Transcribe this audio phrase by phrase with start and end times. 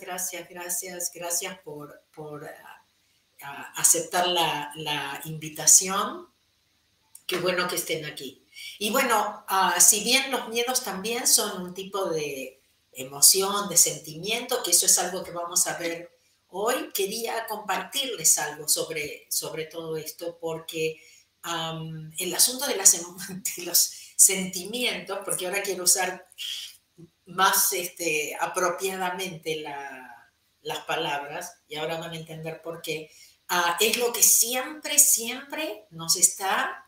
[0.00, 2.44] gracias, gracias, gracias por, por
[3.42, 6.28] ah, aceptar la, la, invitación.
[7.26, 8.46] Qué bueno que estén aquí.
[8.78, 12.60] Y bueno, uh, si bien los miedos también son un tipo de
[12.92, 16.10] emoción, de sentimiento, que eso es algo que vamos a ver
[16.48, 21.00] hoy, quería compartirles algo sobre, sobre todo esto, porque
[22.18, 22.92] el asunto las,
[23.56, 26.26] de los sentimientos, porque ahora quiero usar
[27.26, 29.64] más este, apropiadamente
[30.62, 33.10] las palabras, y ahora van a entender por qué,
[33.48, 36.86] ah, es lo que siempre, siempre nos está,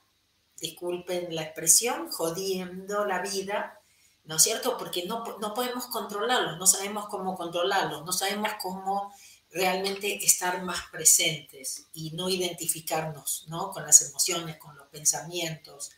[0.57, 3.81] disculpen la expresión, jodiendo la vida,
[4.25, 4.77] ¿no es cierto?
[4.79, 9.13] Porque no, no podemos controlarlos, no sabemos cómo controlarlos, no sabemos cómo
[9.55, 13.71] realmente estar más presentes y no identificarnos ¿no?
[13.71, 15.93] con las emociones, con los pensamientos.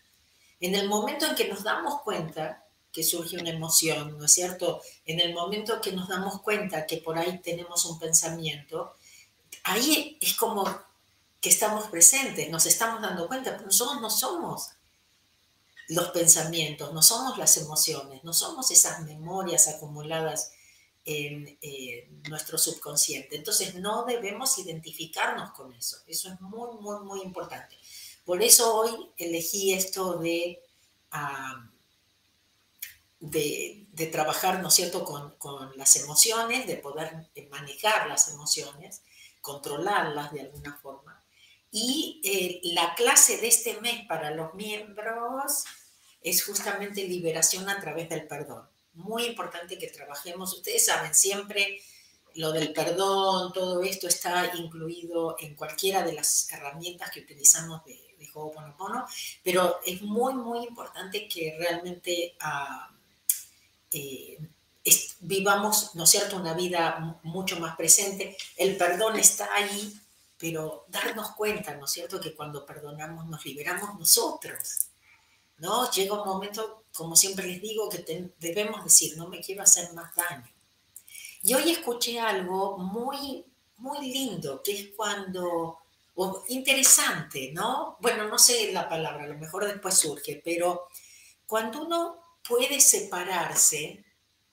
[0.61, 2.66] En el momento en que nos damos cuenta
[2.97, 4.81] que surge una emoción, ¿no es cierto?
[5.05, 8.95] En el momento que nos damos cuenta que por ahí tenemos un pensamiento,
[9.65, 10.65] ahí es como
[11.39, 14.71] que estamos presentes, nos estamos dando cuenta, pero nosotros no somos
[15.89, 20.53] los pensamientos, no somos las emociones, no somos esas memorias acumuladas
[21.05, 21.59] en
[22.31, 23.37] nuestro subconsciente.
[23.37, 25.99] Entonces no debemos identificarnos con eso.
[26.07, 27.77] Eso es muy, muy, muy importante.
[28.25, 30.63] Por eso hoy elegí esto de...
[31.11, 31.69] Ah,
[33.21, 39.03] de, trabajar, ¿no es cierto?, con, las emociones, de poder manejar las emociones,
[39.41, 41.23] controlarlas de alguna forma.
[41.71, 45.65] Y eh, la clase de este mes para los miembros
[46.23, 48.69] es justamente liberación a través del perdón.
[48.95, 50.55] Muy importante que trabajemos.
[50.55, 51.81] Ustedes saben, siempre
[52.35, 58.15] lo del perdón, todo esto está incluido en cualquiera de las herramientas que utilizamos de,
[58.19, 59.07] de Ho'oponopono,
[59.43, 62.37] pero es muy, muy importante que realmente...
[62.41, 62.96] Ah,
[63.91, 64.39] eh,
[65.21, 68.37] vivamos, ¿no es cierto?, una vida mucho más presente.
[68.57, 69.95] El perdón está ahí,
[70.39, 74.89] pero darnos cuenta, ¿no es cierto?, que cuando perdonamos nos liberamos nosotros,
[75.59, 75.91] ¿no?
[75.91, 80.15] Llega un momento, como siempre les digo, que debemos decir, no me quiero hacer más
[80.15, 80.49] daño.
[81.43, 83.45] Y hoy escuché algo muy,
[83.79, 85.79] muy lindo, que es cuando,
[86.15, 87.97] o interesante, ¿no?
[88.01, 90.89] Bueno, no sé la palabra, a lo mejor después surge, pero
[91.47, 94.05] cuando uno puede separarse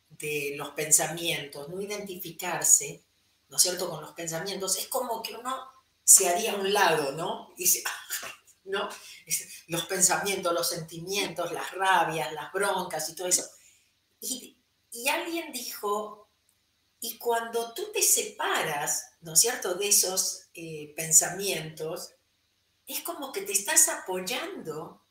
[0.10, 3.04] de los pensamientos, no identificarse,
[3.50, 5.68] ¿no es cierto?, con los pensamientos, es como que uno
[6.04, 7.54] se haría a un lado, ¿no?
[7.58, 7.84] Dice,
[8.66, 8.90] ¿no?
[9.68, 13.44] Los pensamientos, los sentimientos, las rabias, las broncas y todo eso.
[14.20, 14.58] Y,
[15.10, 16.30] alguien dijo,
[17.00, 22.14] y cuando tú te separas, ¿no es cierto?, de esos eh, pensamientos,
[22.86, 25.04] es como que te estás apoyando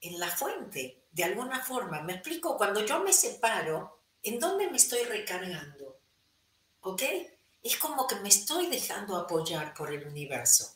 [0.00, 2.00] en la fuente, de alguna forma.
[2.02, 5.98] Me explico, cuando yo me separo, ¿en dónde me estoy recargando?
[6.82, 7.02] ¿Ok?
[7.60, 10.72] Es como que me estoy dejando apoyar por el universo.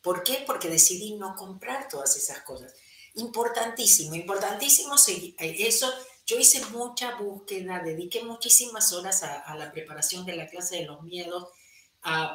[0.00, 0.44] ¿Por qué?
[0.46, 2.72] Porque decidí no comprar todas esas cosas.
[3.16, 5.92] Importantísimo, importantísimo eh, eso.
[6.24, 11.02] Yo hice mucha búsqueda, dediqué muchísimas horas a, la preparación de la clase de los
[11.02, 11.48] miedos,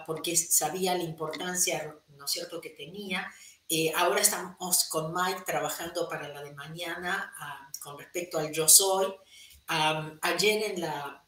[0.06, 3.29] porque sabía la importancia, ¿no es cierto?, que tenía
[3.73, 8.67] eh, ahora estamos con Mike trabajando para la de mañana ah, con respecto al yo
[8.67, 9.07] soy.
[9.67, 11.25] ayer en, la,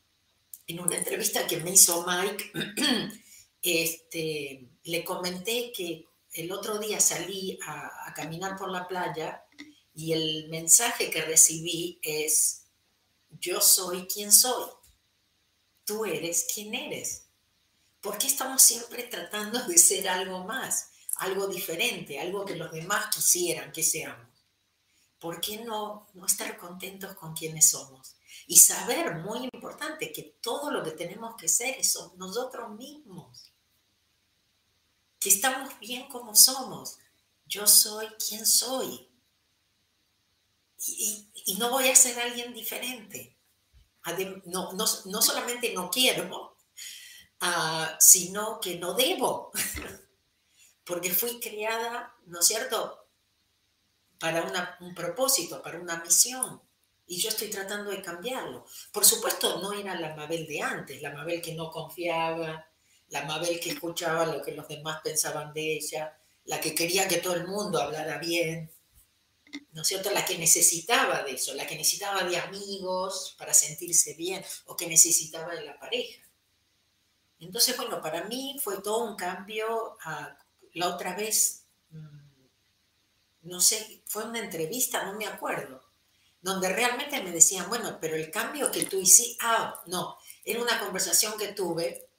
[0.67, 2.51] en una entrevista que me hizo Mike,
[3.61, 9.45] este, le comenté que el otro día salí a, a caminar por la playa
[9.95, 12.65] y el mensaje que recibí es,
[13.39, 14.69] yo soy quien soy,
[15.85, 17.29] tú eres quien eres.
[18.01, 20.89] ¿Por qué estamos siempre tratando de ser algo más?
[21.17, 24.27] Algo diferente, algo que los demás quisieran que seamos.
[25.19, 28.15] ¿Por qué no, no estar contentos con quienes somos?
[28.47, 33.53] Y saber, muy importante, que todo lo que tenemos que ser es nosotros mismos.
[35.19, 36.97] Que estamos bien como somos.
[37.45, 39.09] Yo soy quien soy.
[40.85, 43.37] Y, no voy a ser alguien diferente.
[44.45, 46.57] No, no, no solamente no quiero,
[47.39, 49.51] ah, sino que no debo.
[50.85, 52.99] porque fui criada, ¿no es cierto?,
[54.19, 56.61] para un propósito, para una misión.
[57.05, 58.65] Y yo estoy tratando de cambiarlo.
[58.93, 62.65] Por supuesto, no era la Mabel de antes, la Mabel que no confiaba,
[63.09, 67.17] la Mabel que escuchaba lo que los demás pensaban de ella, la que quería que
[67.17, 68.71] todo el mundo hablara bien,
[69.71, 70.09] ¿no es cierto?
[70.11, 74.87] La que necesitaba de eso, la que necesitaba de amigos para sentirse bien o que
[74.87, 76.23] necesitaba de la pareja.
[77.39, 80.37] Entonces, bueno, para mí fue todo un cambio a
[80.73, 82.19] la otra vez, mm,
[83.43, 85.83] no sé, fue una entrevista, no me acuerdo,
[86.41, 90.77] donde realmente me decían, bueno, pero el cambio que tú hiciste, ah, no, Era una
[90.77, 92.09] conversación que tuve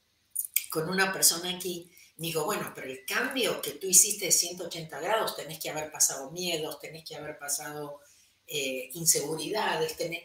[0.70, 1.92] con una persona aquí.
[2.16, 5.92] Me dijo, bueno, pero el cambio que tú hiciste de 180 grados, tenés que haber
[5.92, 8.00] pasado miedos, tenés que haber pasado
[8.46, 10.22] eh, inseguridades, tenés...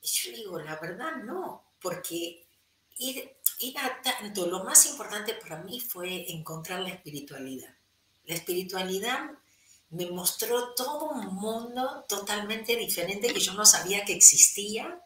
[0.00, 2.46] Y yo digo, la verdad no, porque
[3.60, 7.74] era tanto, lo más importante para mí fue encontrar la espiritualidad.
[8.24, 9.30] La espiritualidad
[9.90, 15.00] me mostró todo un mundo totalmente diferente que yo no sabía que existía.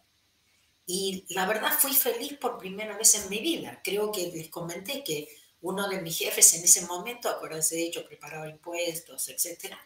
[0.87, 3.81] Y la verdad fui feliz por primera vez en mi vida.
[3.83, 5.29] Creo que les comenté que
[5.61, 9.79] uno de mis jefes en ese momento, acuérdense de hecho, preparaba impuestos, etcétera,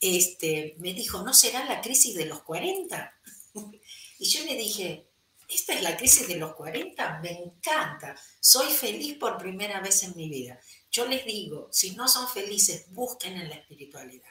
[0.00, 3.12] este, me dijo, ¿no será la crisis de los 40?
[4.20, 5.07] y yo le dije,
[5.48, 10.14] esta es la crisis de los 40, me encanta, soy feliz por primera vez en
[10.14, 10.60] mi vida.
[10.90, 14.28] Yo les digo, si no son felices, busquen en la espiritualidad.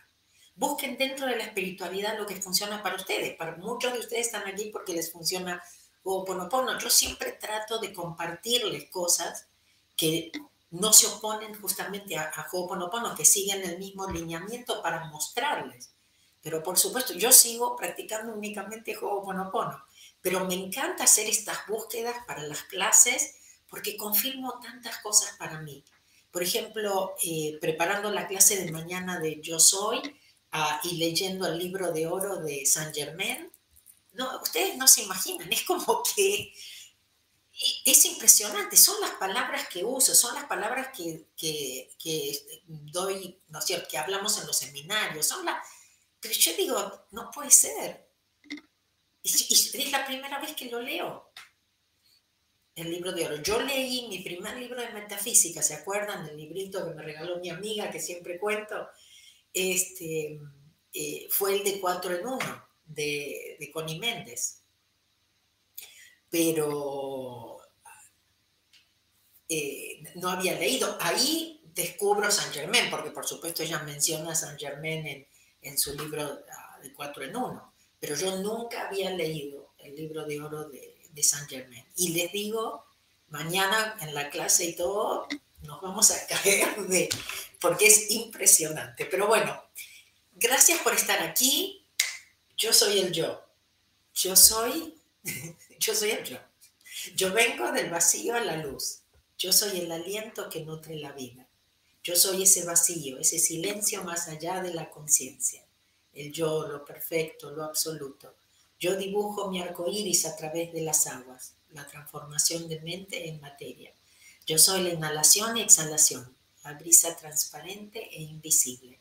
[0.56, 3.36] Busquen dentro de la espiritualidad lo que funciona para ustedes.
[3.36, 5.62] Para muchos de ustedes están aquí porque les funciona
[6.04, 6.80] Ho'oponopono.
[6.80, 9.48] Yo siempre trato de compartirles cosas
[9.96, 10.31] que
[10.69, 15.92] no se oponen justamente a, a Ho'oponopono, que siguen el mismo lineamiento para mostrarles.
[16.42, 19.84] Pero por supuesto, yo sigo practicando únicamente Ho'oponopono.
[20.27, 23.35] Pero me encanta hacer estas búsquedas para las clases
[23.69, 25.85] porque confirmo tantas cosas para mí.
[26.31, 30.01] Por ejemplo, eh, preparando la clase de mañana de Yo Soy
[30.51, 33.50] ah, y leyendo el libro de oro de Saint Germain,
[34.15, 36.53] no, ustedes no se imaginan, es como que
[37.85, 43.62] es impresionante, son las palabras que uso, son las palabras que, que, que doy, no
[43.62, 45.65] sé, que hablamos en los seminarios, son las...
[46.19, 48.06] Pero yo digo, no puede ser.
[49.27, 51.31] Y, es la primera vez que lo leo
[52.75, 53.41] el libro de oro.
[53.41, 57.50] Yo leí mi primer libro de metafísica, ¿se acuerdan del librito que me regaló mi
[57.50, 58.88] amiga que siempre cuento?
[59.51, 60.39] Este,
[60.94, 64.62] eh, fue el de Cuatro en Uno, de, de Connie Méndez.
[66.30, 67.57] Pero
[69.50, 70.97] eh, no había leído.
[71.01, 75.27] Ahí descubro San Germain, porque por supuesto ella menciona a San Germain en,
[75.62, 80.25] en su libro ah, de Cuatro en Uno, pero yo nunca había leído el libro
[80.25, 81.83] de oro de de Saint Germain.
[81.95, 82.85] Y les digo,
[83.29, 85.27] mañana en la clase y todo,
[85.63, 87.09] nos vamos a caer de,
[87.59, 89.05] porque es impresionante.
[89.05, 89.61] Pero bueno,
[90.35, 91.83] gracias por estar aquí.
[92.55, 93.44] Yo soy el yo.
[94.13, 94.95] Yo soy,
[95.79, 96.38] yo soy el yo.
[97.15, 98.99] Yo vengo del vacío a la luz.
[99.38, 101.47] Yo soy el aliento que nutre la vida.
[102.03, 105.67] Yo soy ese vacío, ese silencio más allá de la conciencia.
[106.18, 108.36] El yo, lo perfecto, lo absoluto
[108.80, 113.42] yo dibujo mi arco iris a través de las aguas, la transformación de mente en
[113.42, 113.92] materia.
[114.46, 119.00] Yo soy la inhalación y exhalación, la brisa transparente e invisible,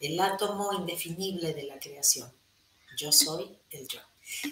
[0.00, 2.32] el átomo indefinible de la creación.
[2.96, 4.00] Yo soy el yo.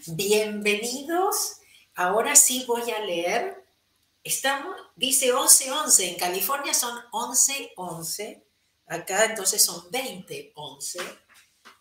[0.08, 1.60] Bienvenidos.
[1.94, 3.64] Ahora sí voy a leer.
[4.22, 6.10] Estamos, dice 11-11.
[6.10, 8.42] En California son 11-11.
[8.86, 11.00] Acá entonces son 20-11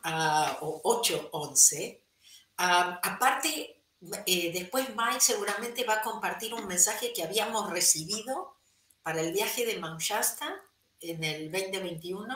[0.05, 2.01] uh, o 8-11
[2.57, 3.83] aparte,
[4.25, 8.55] eh, después Mike seguramente va a compartir un mensaje que habíamos recibido
[9.03, 10.55] para el viaje de Manchasta
[10.99, 12.27] en el 2021,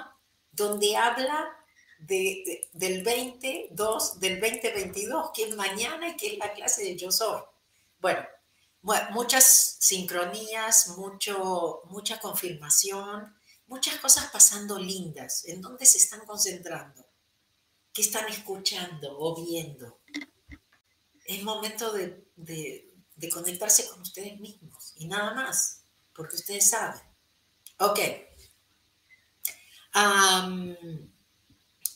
[0.52, 1.50] donde habla
[2.00, 7.12] de, del 22, del 2022, que es mañana y que es la clase de Yo
[7.12, 7.42] Soy.
[8.00, 8.26] Bueno,
[9.12, 13.36] muchas sincronías, mucho, mucha confirmación,
[13.68, 15.46] muchas cosas pasando lindas.
[15.46, 17.01] ¿En dónde se están concentrando?
[17.94, 20.00] ¿Qué están escuchando o viendo?
[21.26, 22.26] Es momento de,
[23.32, 25.84] conectarse con ustedes mismos y nada más,
[26.14, 27.02] porque ustedes saben.
[27.80, 28.00] Ok.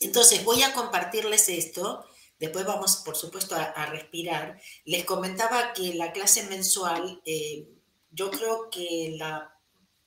[0.00, 2.04] entonces voy a compartirles esto.
[2.38, 4.60] Después vamos, por supuesto, a, respirar.
[4.84, 7.68] Les comentaba que la clase mensual, eh,
[8.10, 9.58] yo creo que la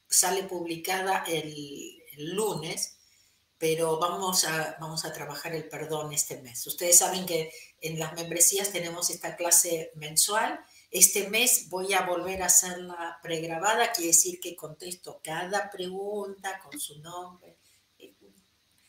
[0.07, 2.98] sale publicada el lunes
[3.59, 6.65] pero vamos a, vamos a trabajar el perdón este mes.
[6.65, 7.51] Ustedes saben que
[7.81, 10.59] en las membresías tenemos esta clase mensual.
[10.89, 16.79] Este mes voy a volver a hacerla pregrabada, quiere decir que contesto cada pregunta con
[16.79, 17.57] su nombre.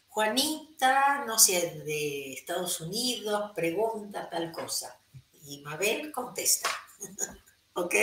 [0.08, 5.00] Juanita, no sé, de Estados Unidos, pregunta tal cosa.
[5.44, 6.70] Y Mabel contesta.
[7.74, 7.94] ¿Ok?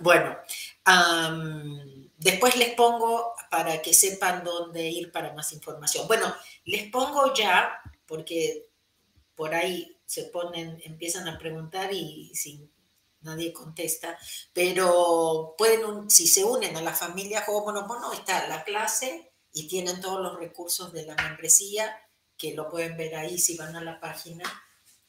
[0.00, 0.36] Bueno,
[2.20, 6.06] después les pongo para que sepan dónde ir para más información.
[6.06, 6.32] Bueno,
[6.64, 8.68] les pongo ya, porque
[9.34, 12.70] por ahí se ponen, empiezan a preguntar y sin
[13.22, 14.18] nadie contesta,
[14.52, 20.20] pero pueden, si se unen a la familia Mono, está la clase y tienen todos
[20.20, 21.94] los recursos de la membresía,
[22.36, 24.44] que lo pueden ver ahí si van a la página,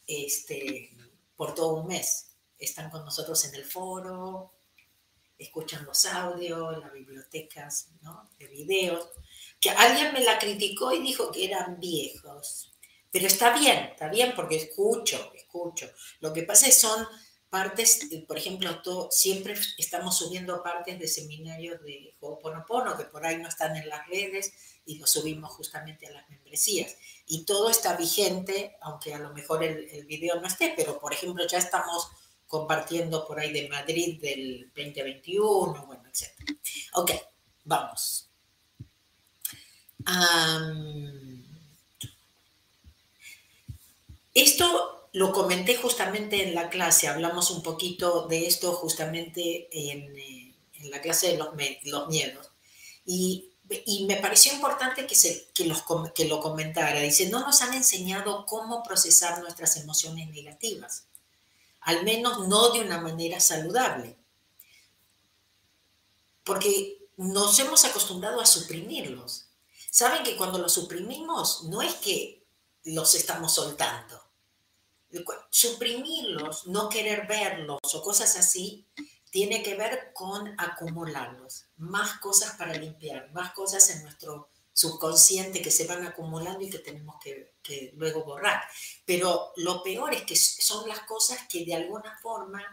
[0.05, 0.91] este,
[1.35, 4.53] por todo un mes están con nosotros en el foro,
[5.43, 8.29] escuchan los audios, las bibliotecas ¿no?
[8.37, 9.09] de videos,
[9.59, 12.71] que alguien me la criticó y dijo que eran viejos.
[13.11, 15.89] Pero está bien, está bien porque escucho, escucho.
[16.19, 17.05] Lo que pasa es son
[17.49, 23.37] partes, por ejemplo, todo, siempre estamos subiendo partes de seminarios de Ho'oponopono que por ahí
[23.37, 24.53] no están en las redes
[24.85, 26.95] y lo subimos justamente a las membresías.
[27.25, 31.13] Y todo está vigente, aunque a lo mejor el, el video no esté, pero por
[31.13, 32.09] ejemplo ya estamos
[32.51, 36.27] compartiendo por ahí de Madrid del 2021, bueno, etc.
[36.95, 37.11] Ok,
[37.63, 38.27] vamos.
[44.33, 50.55] esto lo comenté justamente en la clase, hablamos un poquito de esto justamente en, eh,
[50.89, 51.49] la clase de los,
[51.85, 52.51] los miedos.
[53.05, 53.47] Y,
[54.05, 56.99] me pareció importante que, se, que, los, que lo comentara.
[56.99, 61.05] Dice, no nos han enseñado cómo procesar nuestras emociones negativas
[61.81, 64.17] al menos no de una manera saludable,
[66.43, 69.47] porque nos hemos acostumbrado a suprimirlos.
[69.89, 72.45] Saben que cuando los suprimimos no es que
[72.83, 74.21] los estamos soltando.
[75.49, 78.87] Suprimirlos, no querer verlos o cosas así,
[79.29, 85.71] tiene que ver con acumularlos, más cosas para limpiar, más cosas en nuestro subconsciente que
[85.71, 88.61] se van acumulando y que tenemos que, luego borrar.
[89.05, 92.63] Pero lo peor es que son las cosas que de alguna forma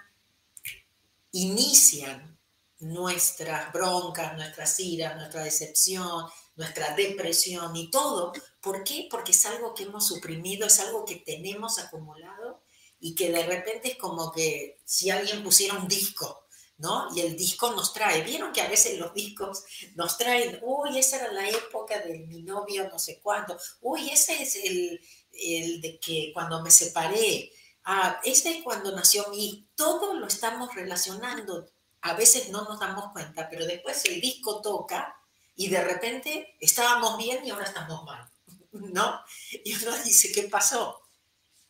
[1.32, 2.38] inician
[2.80, 6.26] nuestras broncas, nuestras iras, nuestra decepción,
[6.56, 8.32] nuestra depresión y todo.
[8.60, 9.08] ¿Por qué?
[9.10, 12.62] Porque es algo que hemos suprimido, es algo que tenemos acumulado
[13.00, 16.47] y que de repente es como que si alguien pusiera un disco
[16.78, 17.08] ¿no?
[17.14, 19.64] Y el disco nos trae, vieron que a veces los discos
[19.96, 24.42] nos traen, uy, esa era la época de mi novio no sé cuándo, uy, ese
[24.42, 25.00] es el,
[25.32, 27.52] el de que cuando me separé,
[27.84, 31.68] ah, ese es cuando nació mi, todo lo estamos relacionando,
[32.00, 35.16] a veces no nos damos cuenta, pero después el disco toca
[35.56, 38.30] y de repente estábamos bien y ahora estamos mal,
[38.72, 39.20] ¿no?
[39.64, 41.02] Y uno dice, ¿qué pasó?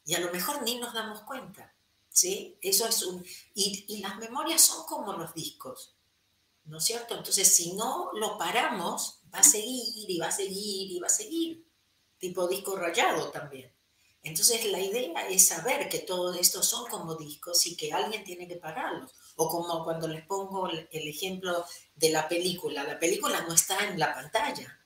[0.04, 1.74] Y a lo mejor ni nos damos cuenta.
[2.18, 2.58] ¿Sí?
[2.60, 3.24] Eso es un...
[3.54, 5.94] Y, las memorias son como los discos,
[6.64, 7.16] ¿no es cierto?
[7.16, 11.10] Entonces, si no lo paramos, va a seguir y va a seguir y va a
[11.10, 11.64] seguir,
[12.18, 13.72] tipo disco rayado también.
[14.22, 18.48] Entonces, la idea es saber que todos estos son como discos y que alguien tiene
[18.48, 19.14] que pararlos.
[19.36, 23.98] O como cuando les pongo el ejemplo de la película, la película no está en
[23.98, 24.76] la pantalla.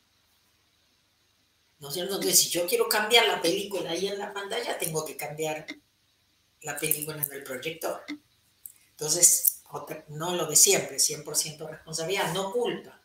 [1.78, 2.16] ¿No es cierto?
[2.16, 5.66] Entonces, si yo quiero cambiar la película ahí en la pantalla, tengo que cambiar
[6.62, 8.04] la película en el proyector.
[8.90, 9.62] Entonces,
[10.08, 13.00] no lo de siempre, 100% responsabilidad, no culpa,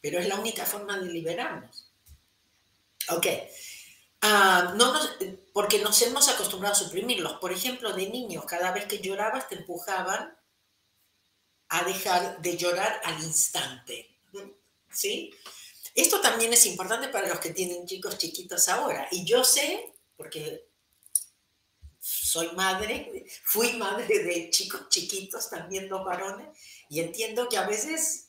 [0.00, 1.90] pero es la única forma de liberarnos.
[3.10, 3.26] Ok,
[4.22, 4.92] ah, no
[5.52, 7.34] porque nos hemos acostumbrado a suprimirlos.
[7.34, 10.36] Por ejemplo, de niños, cada vez que llorabas te empujaban
[11.68, 14.10] a dejar de llorar al instante.
[14.90, 15.34] ¿Sí?
[15.94, 19.06] Esto también es importante para los que tienen chicos chiquitos ahora.
[19.10, 20.66] Y yo sé, porque
[22.06, 26.48] soy madre, fui madre de chicos chiquitos, también dos varones,
[26.90, 28.28] y entiendo que a veces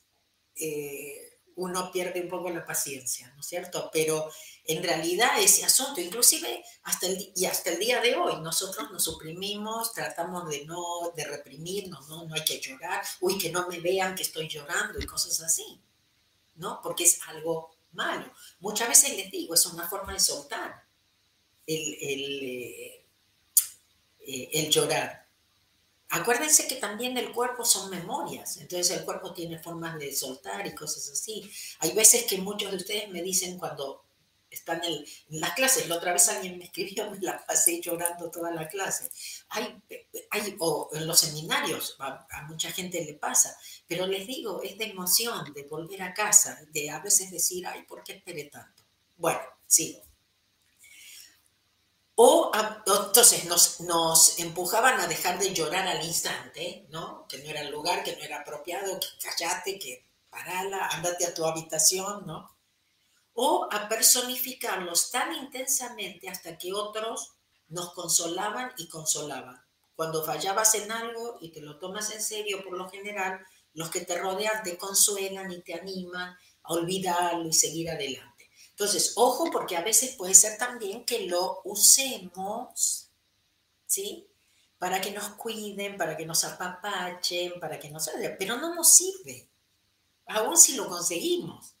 [0.54, 3.90] eh, uno pierde un poco la paciencia, ¿no es cierto?
[3.92, 4.30] Pero
[4.64, 9.04] en realidad ese asunto, inclusive hasta el, y hasta el día de hoy, nosotros nos
[9.04, 12.24] suprimimos, tratamos de no, de reprimirnos, ¿no?
[12.24, 15.82] No hay que llorar, uy, que no me vean que estoy llorando y cosas así,
[16.54, 16.80] ¿no?
[16.82, 18.32] Porque es algo malo.
[18.60, 20.82] Muchas veces les digo, es una forma de soltar
[21.66, 23.05] el, el
[24.26, 25.26] eh, el llorar.
[26.08, 30.74] Acuérdense que también el cuerpo son memorias, entonces el cuerpo tiene formas de soltar y
[30.74, 31.50] cosas así.
[31.80, 34.04] Hay veces que muchos de ustedes me dicen cuando
[34.48, 38.52] están en, las clases, la otra vez alguien me escribió, me la pasé llorando toda
[38.52, 39.10] la clase.
[39.48, 39.82] Hay,
[40.30, 43.56] hay, o en los seminarios, a, a, mucha gente le pasa,
[43.88, 47.82] pero les digo, es de emoción, de volver a casa, de a veces decir, ay,
[47.82, 48.84] ¿por qué esperé tanto?
[49.16, 50.05] Bueno, sigo.
[52.18, 57.26] O entonces nos, empujaban a dejar de llorar al instante, ¿no?
[57.28, 61.34] Que no era el lugar, que no era apropiado, que callate, que parala, andate a
[61.34, 62.56] tu habitación, ¿no?
[63.34, 67.32] O a personificarlos tan intensamente hasta que otros
[67.68, 69.62] nos consolaban y consolaban.
[69.94, 73.44] Cuando fallabas en algo y te lo tomas en serio, por lo general,
[73.74, 78.35] los que te rodean te consuelan y te animan a olvidarlo y seguir adelante.
[78.78, 83.08] Entonces, ojo, porque a veces puede ser también que lo usemos,
[83.86, 84.28] ¿sí?
[84.76, 88.10] Para que nos cuiden, para que nos apapachen, para que nos...
[88.38, 89.48] Pero no nos sirve,
[90.26, 91.74] aún si lo conseguimos,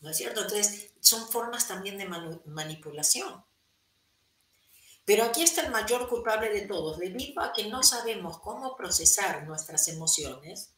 [0.00, 0.40] ¿no es cierto?
[0.40, 2.08] Entonces, son formas también de
[2.46, 3.44] manipulación.
[5.04, 6.96] Pero aquí está el mayor culpable de todos.
[6.96, 10.70] Debido a que no sabemos cómo procesar nuestras emociones,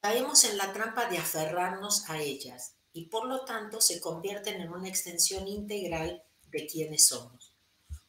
[0.00, 4.72] caemos en la trampa de aferrarnos a ellas y por lo tanto se convierten en
[4.72, 7.54] una extensión integral de quienes somos.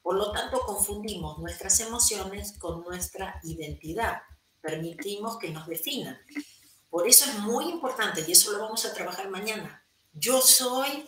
[0.01, 4.23] Por lo tanto, confundimos nuestras emociones con nuestra identidad.
[4.61, 6.17] Permitimos que nos definan.
[6.89, 9.85] Por eso es muy importante, y eso lo vamos a trabajar mañana.
[10.11, 11.07] Yo soy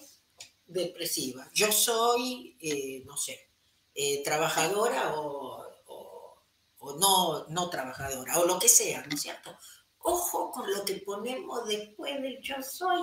[0.67, 3.49] depresiva, yo soy, eh, no sé,
[3.95, 5.65] eh, trabajadora o,
[6.77, 9.57] o, no, no trabajadora, o lo que sea, ¿no es cierto?
[9.97, 13.01] Ojo con lo que ponemos después del yo soy,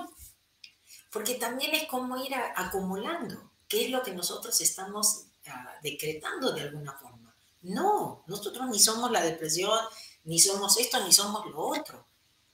[1.10, 6.62] porque también es como ir acumulando, qué es lo que nosotros estamos ah, decretando de
[6.62, 7.34] alguna forma.
[7.62, 9.78] No, nosotros ni somos la depresión,
[10.24, 12.06] ni somos esto, ni somos lo otro.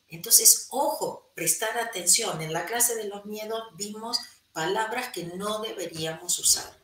[0.08, 2.40] Entonces, ojo, prestar atención.
[2.40, 4.18] En la clase de los miedos vimos
[4.52, 6.80] palabras que no deberíamos usar,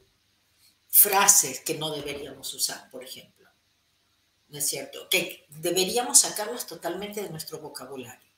[0.89, 3.49] frases que no deberíamos usar, por ejemplo.
[4.49, 5.09] ¿No es cierto?
[5.09, 8.29] Que deberíamos sacarlas totalmente de nuestro vocabulario.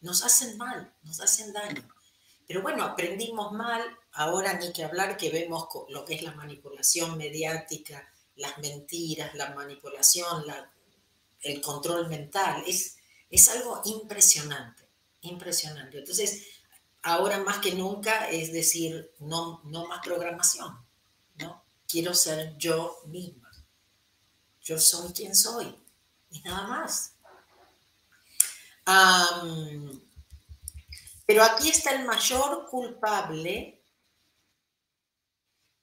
[0.00, 1.86] Nos hacen mal, nos hacen daño.
[2.50, 3.80] Pero bueno, aprendimos mal,
[4.14, 9.54] ahora ni que hablar que vemos lo que es la manipulación mediática, las mentiras, la
[9.54, 10.42] manipulación,
[11.42, 12.64] el control mental.
[12.66, 12.96] Es,
[13.30, 14.82] es algo impresionante,
[15.20, 15.98] impresionante.
[15.98, 16.44] Entonces,
[17.02, 20.76] ahora más que nunca es decir, no, no más programación,
[21.36, 21.62] ¿no?
[21.86, 23.48] Quiero ser yo misma.
[24.60, 25.72] Yo soy quien soy
[26.32, 27.14] y nada más.
[31.30, 33.84] Pero aquí está el mayor culpable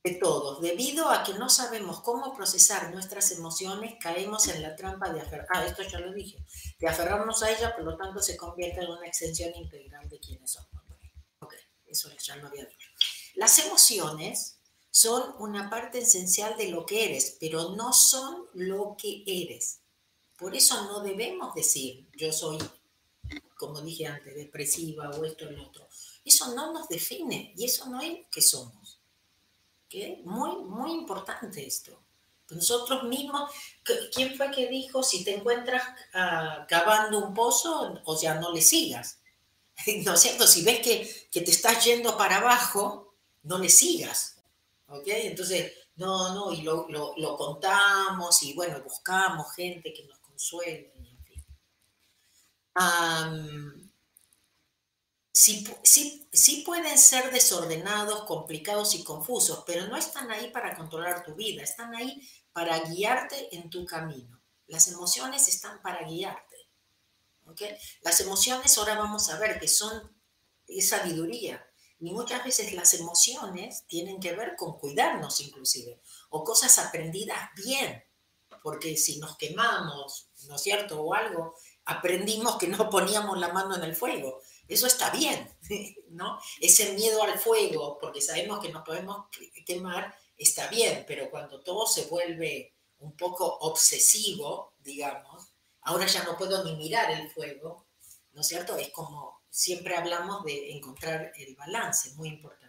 [0.03, 0.59] de todos.
[0.59, 5.47] Debido a que no sabemos cómo procesar nuestras emociones, caemos en la trampa de aferrar,
[5.53, 6.43] ah, esto ya lo dije,
[6.77, 10.51] de aferrarnos a ella, por lo tanto se convierte en una extensión integral de quienes
[10.51, 10.69] somos.
[11.39, 11.53] Ok,
[11.85, 12.89] eso ya lo había dicho.
[13.35, 14.59] Las emociones
[14.91, 19.79] son una parte esencial de lo que eres, pero no son lo que eres.
[20.37, 22.57] Por eso no debemos decir, yo soy,
[23.55, 25.87] como dije antes, depresiva o esto o lo otro.
[26.23, 28.99] Eso no nos define y eso no es que somos.
[29.89, 30.21] ¿Qué?
[30.25, 32.03] Muy, muy importante esto.
[32.49, 33.51] Nosotros mismos,
[34.13, 38.61] ¿quién fue que dijo, si te encuentras ah, cavando un pozo, o sea, no le
[38.61, 39.19] sigas?
[40.05, 40.47] ¿No es cierto?
[40.47, 44.37] Si ves que, que te estás yendo para abajo, no le sigas
[44.87, 45.07] ¿ok?
[45.07, 50.93] Entonces, no, no, y lo, lo, contamos y bueno, buscamos gente que nos consuele,
[52.77, 53.91] fin.
[55.31, 61.23] sí, sí, sí, pueden ser desordenados, complicados y confusos, pero no están ahí para controlar
[61.23, 64.41] tu vida, están ahí para guiarte en tu camino.
[64.67, 66.57] Las emociones están para guiarte.
[67.45, 67.61] ¿ok?
[68.01, 70.15] Las emociones ahora vamos a ver que son
[70.81, 71.65] sabiduría,
[71.99, 78.03] y muchas veces las emociones tienen que ver con cuidarnos inclusive, o cosas aprendidas bien,
[78.61, 81.01] porque si nos quemamos, ¿no es cierto?
[81.01, 81.55] O algo,
[81.87, 84.41] aprendimos que no poníamos la mano en el fuego.
[84.67, 85.49] Eso está bien,
[86.09, 86.39] ¿no?
[86.59, 89.27] Ese miedo al fuego, porque sabemos que nos podemos
[89.65, 96.37] quemar, está bien, pero cuando todo se vuelve un poco obsesivo, digamos, ahora ya no
[96.37, 97.87] puedo ni mirar el fuego,
[98.33, 98.75] ¿no es cierto?
[98.77, 102.67] Es como siempre hablamos de encontrar el balance, muy importante.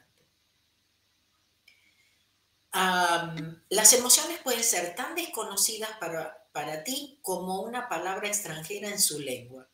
[3.71, 9.21] las emociones pueden ser tan desconocidas para, para ti como una palabra extranjera en su
[9.21, 9.69] lengua,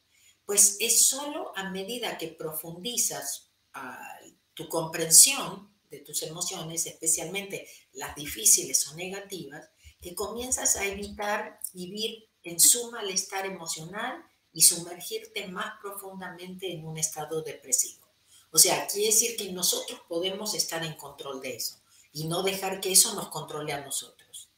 [0.44, 3.50] pues es solo a medida que profundizas
[4.54, 9.68] tu comprensión de tus emociones, especialmente las difíciles o negativas,
[10.00, 16.98] que comienzas a evitar vivir en su malestar emocional y sumergirte más profundamente en un
[16.98, 18.06] estado depresivo.
[18.50, 21.80] O sea, quiere decir que nosotros podemos estar en control de eso
[22.12, 24.50] y no dejar que eso nos controle a nosotros.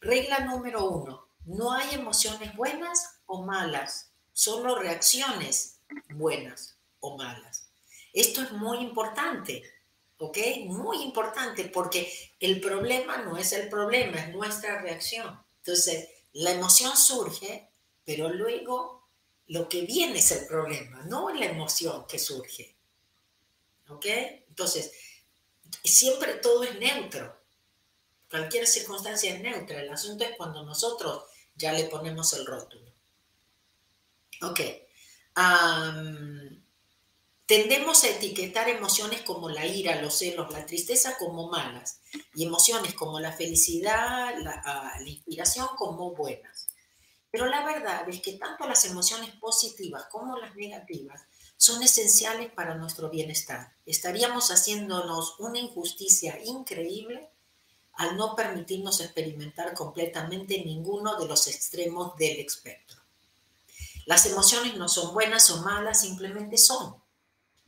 [0.00, 5.80] Regla número uno, no hay emociones buenas o malas, solo reacciones
[6.10, 7.68] buenas o malas.
[8.12, 9.62] Esto es muy importante,
[10.18, 10.38] ¿ok?
[10.66, 15.42] Muy importante porque el problema no es el problema, es nuestra reacción.
[15.58, 17.70] Entonces, la emoción surge,
[18.04, 19.08] pero luego
[19.46, 22.76] lo que viene es el problema, no la emoción que surge.
[23.88, 24.06] ¿Ok?
[24.48, 24.92] Entonces,
[25.82, 27.38] siempre todo es neutro.
[28.30, 29.80] Cualquier circunstancia es neutra.
[29.80, 31.24] El asunto es cuando nosotros
[31.56, 32.92] ya le ponemos el rótulo.
[34.42, 34.60] Ok.
[37.46, 42.00] tendemos a etiquetar emociones como la ira, los celos, la tristeza como malas
[42.34, 46.68] y emociones como la felicidad, la ah, inspiración como buenas.
[47.30, 51.22] Pero la verdad es que tanto las emociones positivas como las negativas
[51.56, 53.74] son esenciales para nuestro bienestar.
[53.86, 57.30] Estaríamos haciéndonos una injusticia increíble
[57.96, 63.00] al no permitirnos experimentar completamente ninguno de los extremos del espectro.
[64.06, 66.96] Las emociones no son buenas o malas, simplemente son.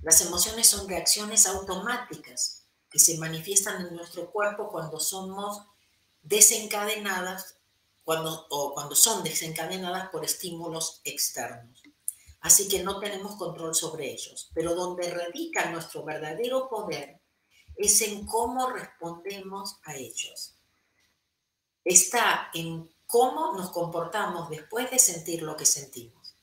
[0.03, 5.63] Las emociones son reacciones automáticas que se manifiestan en nuestro cuerpo cuando somos
[6.23, 7.57] desencadenadas
[8.07, 11.83] cuando, o cuando son desencadenadas por estímulos externos.
[12.41, 14.49] Así que no tenemos control sobre ellos.
[14.55, 17.21] Pero donde radica nuestro verdadero poder
[17.77, 20.55] es en cómo respondemos a ellos.
[21.85, 26.35] Está en cómo nos comportamos después de sentir lo que sentimos.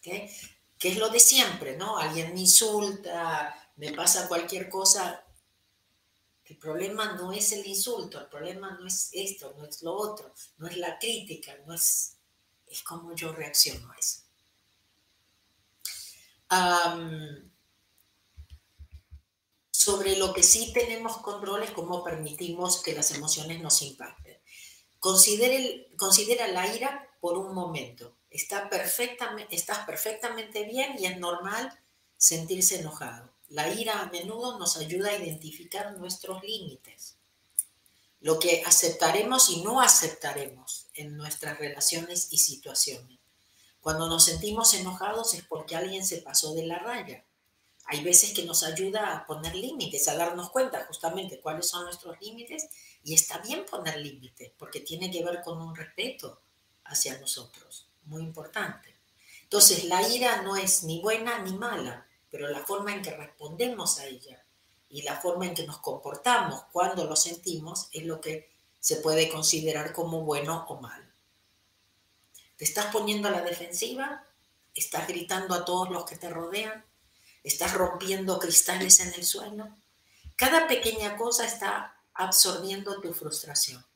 [0.00, 0.30] Que
[0.80, 1.98] es lo de siempre, ¿no?
[1.98, 5.24] Alguien me insulta, me pasa cualquier cosa.
[6.44, 10.32] El problema no es el insulto, el problema no es esto, no es lo otro,
[10.58, 12.18] no es la crítica, no es,
[12.68, 14.26] es cómo yo reacciono a eso
[19.86, 24.36] sobre lo que sí tenemos control es cómo permitimos que las emociones nos impacten.
[24.98, 28.16] considera la ira por un momento.
[28.28, 31.72] Está perfectamente, estás perfectamente bien y es normal
[32.16, 33.30] sentirse enojado.
[33.46, 37.18] La ira a menudo nos ayuda a identificar nuestros límites,
[38.18, 43.20] lo que aceptaremos y no aceptaremos en nuestras relaciones y situaciones.
[43.80, 47.24] Cuando nos sentimos enojados es porque alguien se pasó de la raya
[47.88, 52.20] hay veces que nos ayuda a poner límites, a darnos cuenta justamente cuáles son nuestros
[52.20, 52.68] límites
[53.04, 56.40] y está bien poner límites porque tiene que ver con un respeto
[56.84, 58.96] hacia nosotros, muy importante.
[59.42, 64.00] Entonces, la ira no es ni buena ni mala, pero la forma en que respondemos
[64.00, 64.44] a ella
[64.88, 69.28] y la forma en que nos comportamos cuando lo sentimos es lo que se puede
[69.28, 71.06] considerar como bueno o malo.
[72.56, 74.24] ¿Te estás poniendo a la defensiva?
[74.74, 76.84] ¿Estás gritando a todos los que te rodean?
[77.46, 79.68] Estás rompiendo cristales en el suelo.
[80.34, 83.86] Cada pequeña cosa está absorbiendo tu frustración.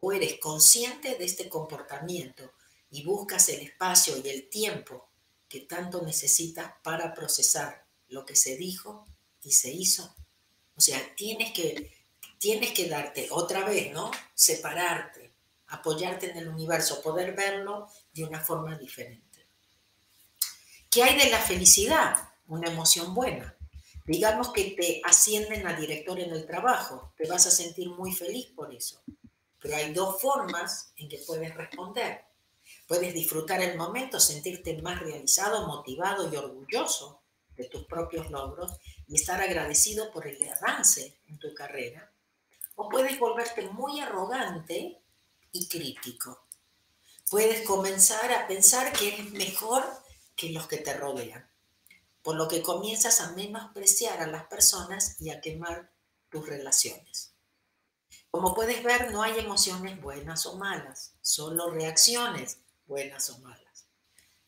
[0.00, 2.52] O eres consciente de este comportamiento
[2.92, 5.08] y buscas el espacio y el tiempo
[5.48, 9.08] que tanto necesitas para procesar lo que se dijo
[9.42, 10.14] y se hizo.
[10.76, 12.06] O sea, tienes que,
[12.38, 14.12] tienes que darte otra vez, ¿no?
[14.34, 15.32] Separarte,
[15.66, 19.48] apoyarte en el universo, poder verlo de una forma diferente.
[20.88, 22.27] ¿Qué hay de la felicidad?
[22.48, 23.54] Una emoción buena.
[24.06, 28.46] Digamos que te ascienden a director en el trabajo, te vas a sentir muy feliz
[28.56, 29.02] por eso.
[29.60, 32.24] Pero hay dos formas en que puedes responder.
[32.86, 37.20] Puedes disfrutar el momento, sentirte más realizado, motivado y orgulloso
[37.54, 38.72] de tus propios logros
[39.06, 42.10] y estar agradecido por el avance en tu carrera.
[42.76, 45.02] O puedes volverte muy arrogante
[45.52, 46.46] y crítico.
[47.30, 49.84] Puedes comenzar a pensar que eres mejor
[50.34, 51.46] que los que te rodean
[52.28, 55.90] por lo que comienzas a menospreciar a las personas y a quemar
[56.28, 57.32] tus relaciones.
[58.30, 63.86] Como puedes ver, no hay emociones buenas o malas, solo reacciones buenas o malas.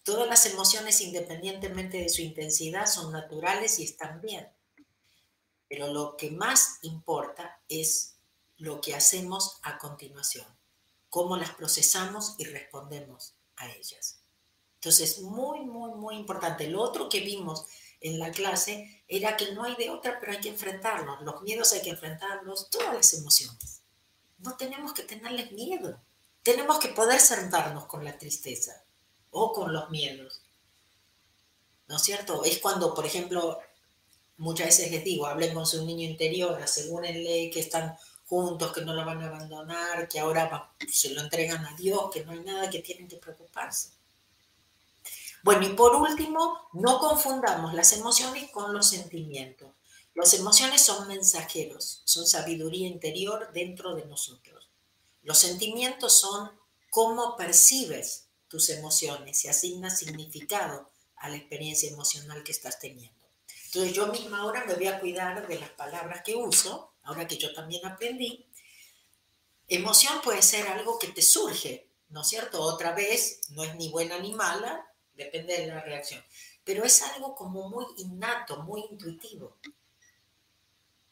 [0.03, 4.47] Todas las emociones, independientemente de su intensidad, son naturales y están bien.
[5.67, 8.19] Pero lo que más importa es
[8.59, 10.47] lo que hacemos a continuación,
[11.09, 14.20] cómo las procesamos y respondemos a ellas.
[14.81, 16.67] Entonces, muy, muy, muy importante.
[16.67, 17.67] Lo otro que vimos
[18.01, 21.21] en la clase era que no hay de otra, pero hay que enfrentarlos.
[21.21, 23.83] Los miedos hay que enfrentarlos, todas las emociones.
[24.39, 26.01] No tenemos que tenerles miedo.
[26.43, 28.83] Tenemos que poder sentarnos con la tristeza
[29.29, 30.41] o con los miedos.
[31.87, 32.43] ¿No es cierto?
[32.45, 33.59] Es cuando, por ejemplo,
[34.39, 38.95] muchas veces les digo, hablen con su niño interior, asegúrenle que están juntos, que no
[38.95, 42.71] lo van a abandonar, que ahora se lo entregan a Dios, que no hay nada
[42.71, 44.00] que tienen que preocuparse.
[45.43, 49.73] Bueno, y por último, no confundamos las emociones con los sentimientos.
[50.15, 54.71] Las emociones son mensajeros, son sabiduría interior dentro de nosotros.
[55.23, 56.51] Los sentimientos son
[56.91, 63.29] cómo percibes tus emociones y asignas significado a la experiencia emocional que estás teniendo.
[63.67, 67.37] Entonces yo misma ahora me voy a cuidar de las palabras que uso, ahora que
[67.37, 68.47] yo también aprendí.
[69.69, 72.61] Emoción puede ser algo que te surge, ¿no es cierto?
[72.61, 76.23] Otra vez, no es ni buena ni mala, depende de la reacción.
[76.65, 79.57] Pero es algo como muy innato, muy intuitivo.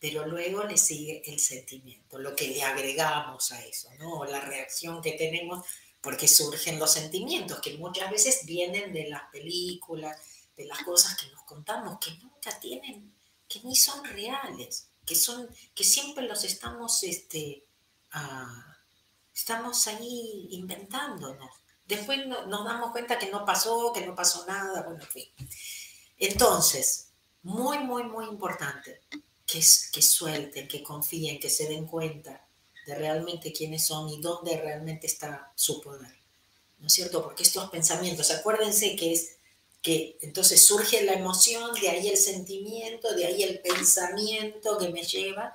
[0.01, 4.25] Pero luego le sigue el sentimiento, lo que le agregamos a eso, ¿no?
[4.25, 5.67] La reacción que tenemos,
[6.01, 10.17] porque surgen los sentimientos, que muchas veces vienen de las películas,
[10.57, 13.13] de las cosas que nos contamos, que nunca tienen,
[13.49, 17.65] que ni son reales, que son, que siempre los estamos, este,
[18.13, 18.77] ah,
[19.35, 21.51] estamos ahí inventándonos.
[21.89, 25.33] Después nos damos cuenta que no pasó, que no pasó nada, bueno, en.
[26.19, 27.09] Entonces,
[27.43, 29.01] muy, muy, muy importante.
[29.47, 29.61] que,
[29.93, 32.47] que suelten, que confíen, que se den cuenta
[32.87, 36.15] de realmente quiénes son y dónde realmente está su poder.
[36.79, 37.23] ¿No es cierto?
[37.23, 39.39] Porque estos pensamientos, acuérdense que es
[39.81, 45.03] que entonces surge la emoción, de ahí el sentimiento, de ahí el pensamiento que me
[45.03, 45.55] lleva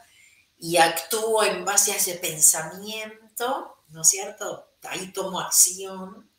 [0.58, 4.68] y actúo en base a ese pensamiento, ¿no es cierto?
[4.84, 6.30] Ahí tomo acción,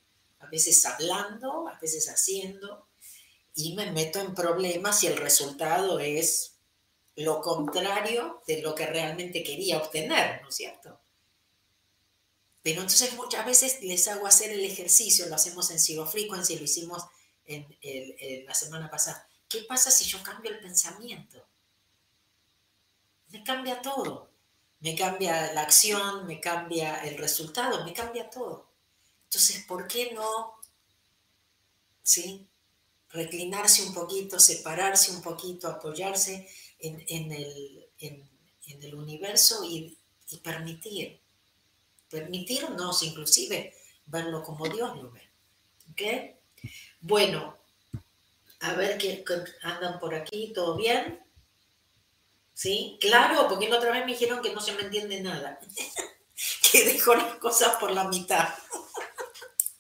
[0.41, 2.87] a veces hablando, a veces haciendo,
[3.55, 6.57] y me meto en problemas y el resultado es
[7.17, 11.01] lo contrario de lo que realmente quería obtener, ¿no es cierto?
[12.63, 16.65] Pero entonces muchas veces les hago hacer el ejercicio, lo hacemos en Zero Frequency, lo
[16.65, 17.05] hicimos
[17.45, 17.67] en,
[18.47, 19.29] la semana pasada.
[19.49, 21.47] ¿Qué pasa si yo cambio el pensamiento?
[23.29, 24.31] Me cambia todo.
[24.85, 28.69] Me cambia la acción, me cambia el resultado, me cambia todo.
[29.25, 30.57] Entonces, ¿por qué no?
[32.03, 32.47] ¿Sí?
[33.09, 36.47] Reclinarse un poquito, separarse un poquito, apoyarse
[36.79, 39.97] en, el, universo y,
[40.43, 41.19] permitir.
[42.11, 46.37] Permitirnos inclusive verlo como Dios lo ve.
[47.01, 47.57] Bueno,
[48.61, 49.25] a ver qué
[49.63, 51.24] andan por aquí, ¿todo bien?
[52.55, 52.99] ¿Sí?
[53.01, 55.59] Claro, porque la otra vez me dijeron que no se me entiende nada,
[56.73, 58.49] que dejo las cosas por la mitad.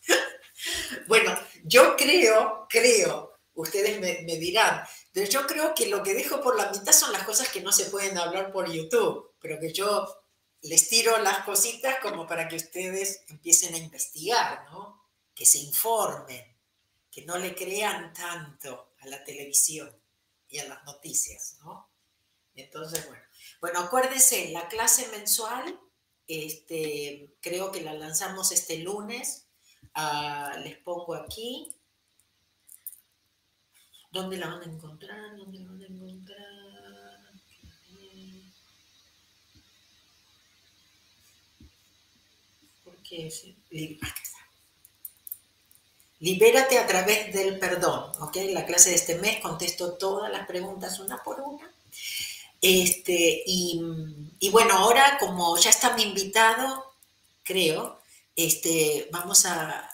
[1.06, 6.42] bueno, yo creo, creo, ustedes me, me dirán, pero yo creo que lo que dejo
[6.42, 9.72] por la mitad son las cosas que no se pueden hablar por YouTube, pero que
[9.72, 10.24] yo
[10.62, 15.08] les tiro las cositas como para que ustedes empiecen a investigar, ¿no?
[15.34, 16.54] Que se informen
[17.14, 19.88] que no le crean tanto a la televisión
[20.48, 21.93] y a las noticias, ¿no?
[22.54, 23.22] Entonces, bueno.
[23.60, 25.78] Bueno, acuérdense, la clase mensual,
[26.26, 29.46] este, creo que la lanzamos este lunes.
[29.94, 31.74] Ah, les pongo aquí.
[34.10, 35.36] ¿Dónde la van a encontrar?
[35.36, 36.54] ¿Dónde la van a encontrar?
[42.84, 43.32] ¿Por qué?
[46.20, 48.36] Libérate a través del perdón, ¿ok?
[48.50, 51.74] La clase de este mes contesto todas las preguntas una por una.
[52.66, 53.78] Este, y,
[54.50, 56.94] bueno, ahora como ya está mi invitado,
[57.42, 58.00] creo,
[58.34, 59.90] este, vamos a,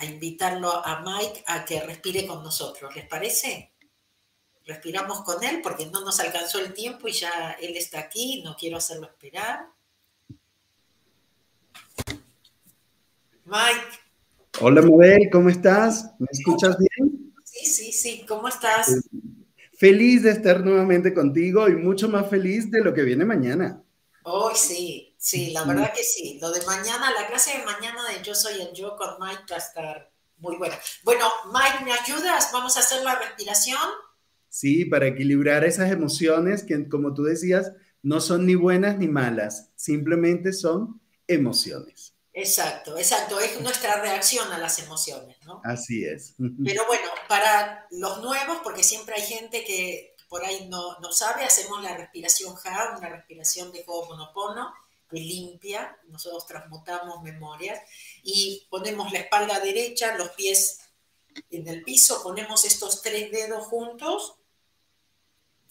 [0.00, 2.96] invitarlo a Mike a que respire con nosotros.
[2.96, 3.74] ¿Les parece?
[4.64, 8.56] Respiramos con él porque no nos alcanzó el tiempo y ya él está aquí, no
[8.56, 9.66] quiero hacerlo esperar.
[13.44, 13.98] Mike.
[14.60, 16.10] Hola Mabel, ¿cómo estás?
[16.18, 17.34] ¿Me escuchas bien?
[17.44, 18.94] Sí, sí, sí, ¿cómo estás?
[19.78, 23.80] Feliz de estar nuevamente contigo y mucho más feliz de lo que viene mañana.
[24.24, 26.36] Hoy sí, sí, la verdad que sí.
[26.42, 29.54] Lo de mañana, la clase de mañana de Yo Soy el Yo con Mike va
[29.54, 30.76] a estar muy buena.
[31.04, 32.50] Bueno, Mike, ¿me ayudas?
[32.52, 33.78] ¿Vamos a hacer la respiración?
[34.48, 39.70] Sí, para equilibrar esas emociones que, como tú decías, no son ni buenas ni malas,
[39.76, 42.17] simplemente son emociones.
[42.40, 45.60] Exacto, exacto, es nuestra reacción a las emociones, ¿no?
[45.64, 46.34] Así es.
[46.64, 51.42] Pero bueno, para los nuevos, porque siempre hay gente que por ahí no, no sabe,
[51.42, 54.72] hacemos la respiración HA, una respiración de Ho'oponopono,
[55.10, 57.80] que limpia, nosotros transmutamos memorias
[58.22, 60.78] y ponemos la espalda derecha, los pies
[61.50, 64.36] en el piso, ponemos estos tres dedos juntos,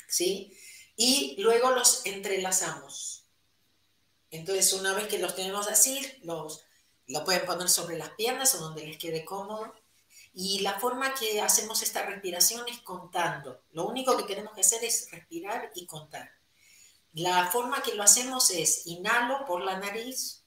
[0.10, 0.58] ¿sí?
[0.98, 3.17] Y luego los entrelazamos.
[4.32, 6.64] Entonces, una vez que los tenemos así, los,
[7.08, 9.74] lo pueden poner sobre las piernas o donde les quede cómodo.
[10.34, 13.62] Y la forma que hacemos esta respiración es contando.
[13.72, 16.32] Lo único que tenemos que hacer es respirar y contar.
[17.14, 20.44] La forma que lo hacemos es inhalo por la nariz,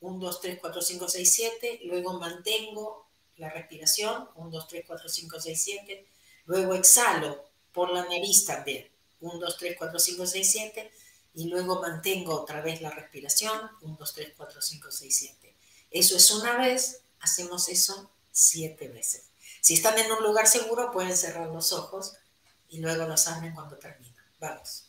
[0.00, 5.08] 1, 2, 3, 4, 5, 6, 7, luego mantengo la respiración, 1, 2, 3, 4,
[5.08, 6.08] 5, 6, 7,
[6.46, 10.92] luego exhalo por la nariz también, 1, 2, 3, 4, 5, 6, 7,
[11.36, 15.56] y luego mantengo otra vez la respiración, 1, 2, 3, 4, 5, 6, 7.
[15.90, 19.26] Eso es una vez, hacemos eso siete veces.
[19.60, 22.14] Si están en un lugar seguro, pueden cerrar los ojos
[22.68, 24.24] y luego los abren cuando terminan.
[24.40, 24.85] Vamos.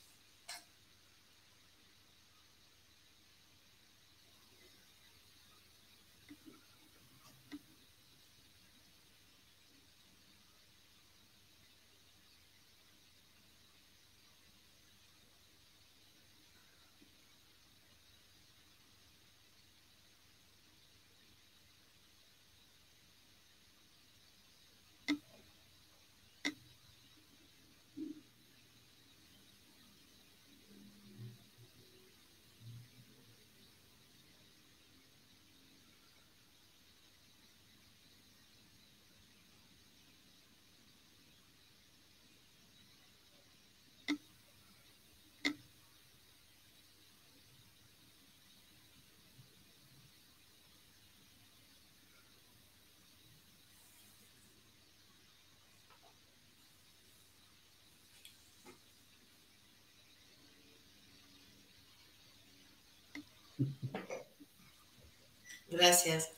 [65.69, 66.29] Gracias.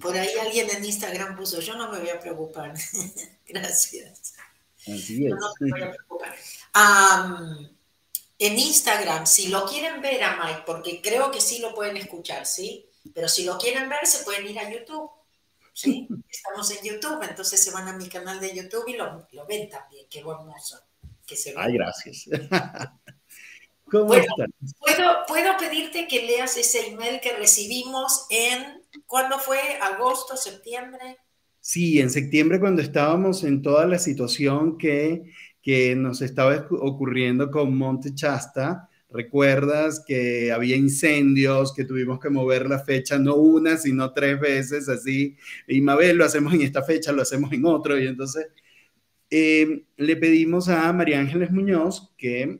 [0.00, 2.74] Por ahí alguien en Instagram puso, yo no me voy a preocupar.
[3.46, 4.34] Gracias.
[4.80, 5.30] Así es.
[5.30, 6.36] Yo no me voy a preocupar.
[8.38, 12.44] en Instagram, si lo quieren ver a Mike, porque creo que sí lo pueden escuchar,
[12.46, 12.86] ¿sí?
[13.14, 15.10] Pero si lo quieren ver, se pueden ir a YouTube.
[15.72, 16.08] ¿sí?
[16.30, 19.68] Estamos en YouTube, entonces se van a mi canal de YouTube y lo, lo ven
[19.68, 20.06] también.
[20.08, 20.80] Qué hermoso
[21.26, 21.56] que se ve.
[21.58, 22.28] Ay, gracias.
[23.92, 24.74] ¿Cómo Bueno, estás?
[24.80, 29.58] ¿puedo, puedo pedirte que leas ese email que recibimos en, ¿cuándo fue?
[29.82, 31.18] ¿Agosto, septiembre?
[31.60, 35.24] Sí, en septiembre cuando estábamos en toda la situación que,
[35.60, 42.70] que nos estaba ocurriendo con Monte Chasta, recuerdas que había incendios, que tuvimos que mover
[42.70, 45.36] la fecha no una, sino tres veces, así,
[45.68, 48.46] y Mabel, lo hacemos en esta fecha, lo hacemos en otro, y entonces
[49.28, 52.58] eh, le pedimos a María Ángeles Muñoz que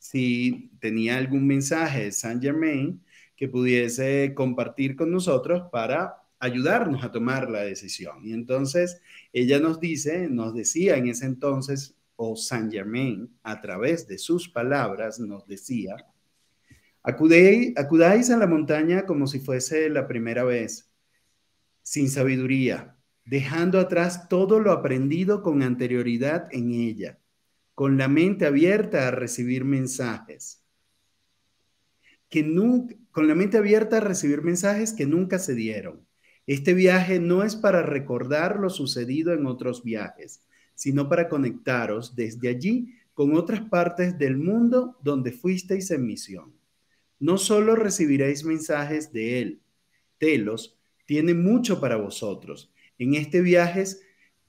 [0.00, 3.04] si tenía algún mensaje de Saint Germain
[3.36, 8.26] que pudiese compartir con nosotros para ayudarnos a tomar la decisión.
[8.26, 14.08] Y entonces ella nos dice, nos decía en ese entonces, o Saint Germain, a través
[14.08, 15.96] de sus palabras, nos decía,
[17.02, 20.90] acudéis, acudáis a la montaña como si fuese la primera vez,
[21.82, 27.20] sin sabiduría, dejando atrás todo lo aprendido con anterioridad en ella
[27.80, 30.62] con la mente abierta a recibir mensajes.
[32.28, 36.06] Que nunca, con la mente abierta a recibir mensajes que nunca se dieron.
[36.46, 40.42] Este viaje no es para recordar lo sucedido en otros viajes,
[40.74, 46.52] sino para conectaros desde allí con otras partes del mundo donde fuisteis en misión.
[47.18, 49.62] No solo recibiréis mensajes de Él,
[50.18, 52.70] Telos tiene mucho para vosotros.
[52.98, 53.84] En este viaje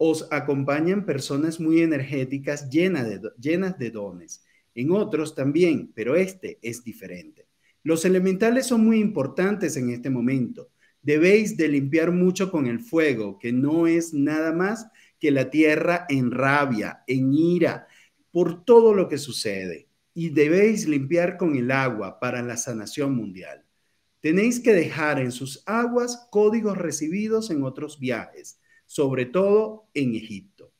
[0.03, 4.43] os acompañan personas muy energéticas llenas de, dones.
[4.73, 7.45] En otros también, pero este es diferente.
[7.83, 10.71] Los elementales son muy importantes en este momento.
[11.03, 14.87] Debéis de limpiar mucho con el fuego, que no es nada más
[15.19, 17.85] que la tierra en rabia, en ira,
[18.31, 19.87] por todo lo que sucede.
[20.15, 23.63] Y debéis limpiar con el agua para la sanación mundial.
[24.19, 28.57] Tenéis que dejar en sus aguas códigos recibidos en otros viajes
[28.91, 30.73] sobre todo en Egipto.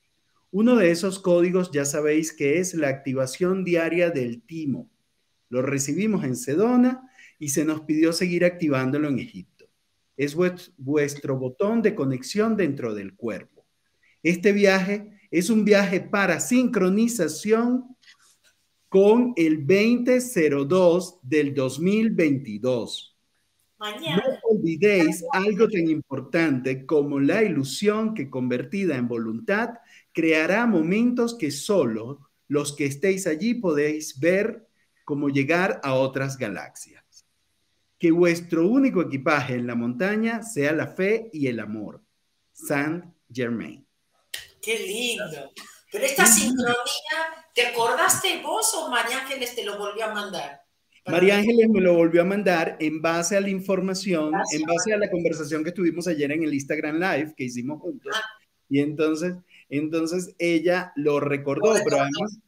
[0.52, 4.92] Uno de esos códigos ya sabéis que es la activación diaria del timo.
[5.48, 9.70] Lo recibimos en Sedona y se nos pidió seguir activándolo en Egipto.
[10.18, 10.36] Es
[10.76, 13.66] vuestro botón de conexión dentro del cuerpo.
[14.22, 17.96] Este viaje es un viaje para sincronización
[18.90, 23.11] con el 2002 del 2022
[23.82, 24.24] Mañana.
[24.24, 29.80] no olvidéis algo tan importante como la ilusión que convertida en voluntad
[30.14, 34.68] creará momentos que solo los que estéis allí podéis ver
[35.04, 37.26] como llegar a otras galaxias.
[37.98, 42.04] Que vuestro único equipaje en la montaña sea la fe y el amor.
[42.52, 43.84] Saint Germain.
[44.62, 45.52] Qué lindo.
[45.92, 50.61] Pero esta sincronía, ¿te acordaste vos o María Ángeles te lo volvió a mandar?
[51.06, 54.98] María Ángeles me lo volvió a mandar en base a la información, en base a
[54.98, 58.14] la conversación que estuvimos ayer en el Instagram Live que hicimos juntos.
[58.16, 58.22] Ah.
[58.70, 59.36] Y entonces,
[59.70, 62.40] entonces ella lo recordó, pero además,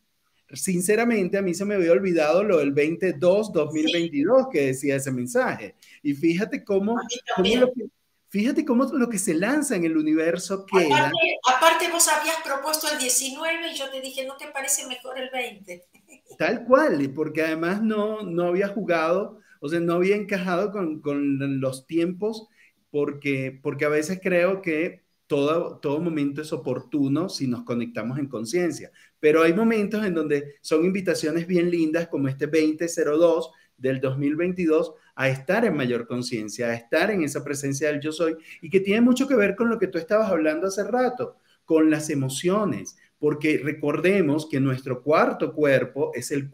[0.53, 5.75] sinceramente, a mí se me había olvidado lo del 22-2022 que decía ese mensaje.
[6.01, 6.95] Y fíjate cómo,
[7.35, 7.87] cómo lo que,
[8.33, 10.97] fíjate cómo lo que se lanza en el universo queda.
[10.97, 11.17] Aparte,
[11.55, 15.29] aparte vos habías propuesto el 19 y yo te dije, ¿no te parece mejor el
[15.29, 15.85] 20?
[16.39, 21.61] Tal cual, porque además no, no había jugado, o sea, no había encajado con, con
[21.61, 22.47] los tiempos,
[22.89, 28.27] porque, porque a veces creo que todo, todo momento es oportuno si nos conectamos en
[28.27, 34.93] conciencia, pero hay momentos en donde son invitaciones bien lindas como este 2002 del 2022
[35.15, 38.79] a estar en mayor conciencia, a estar en esa presencia del yo soy y que
[38.79, 42.97] tiene mucho que ver con lo que tú estabas hablando hace rato, con las emociones,
[43.19, 46.49] porque recordemos que nuestro cuarto cuerpo es el,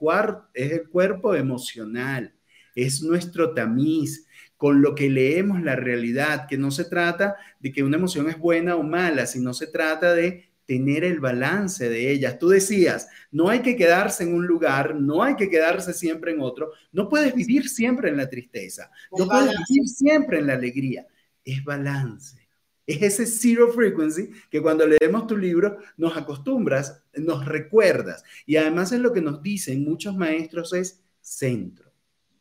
[0.54, 2.36] es el cuerpo emocional,
[2.76, 4.28] es nuestro tamiz,
[4.60, 8.38] con lo que leemos la realidad, que no se trata de que una emoción es
[8.38, 12.38] buena o mala, sino se trata de tener el balance de ellas.
[12.38, 16.42] Tú decías, no hay que quedarse en un lugar, no hay que quedarse siempre en
[16.42, 21.08] otro, no puedes vivir siempre en la tristeza, no puedes vivir siempre en la alegría,
[21.44, 22.48] es balance.
[22.86, 28.24] Es ese zero frequency que cuando leemos tu libro nos acostumbras, nos recuerdas.
[28.46, 31.92] Y además es lo que nos dicen muchos maestros es centro,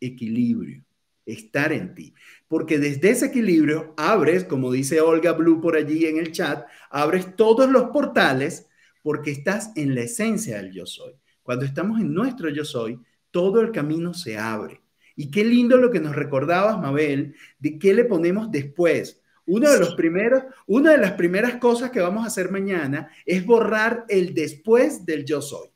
[0.00, 0.84] equilibrio,
[1.32, 2.14] estar en ti.
[2.48, 7.36] Porque desde ese equilibrio abres, como dice Olga Blue por allí en el chat, abres
[7.36, 8.68] todos los portales
[9.02, 11.14] porque estás en la esencia del yo soy.
[11.42, 12.98] Cuando estamos en nuestro yo soy,
[13.30, 14.82] todo el camino se abre.
[15.16, 19.20] Y qué lindo lo que nos recordabas, Mabel, de qué le ponemos después.
[19.46, 23.44] Uno de los primeros, una de las primeras cosas que vamos a hacer mañana es
[23.44, 25.68] borrar el después del yo soy.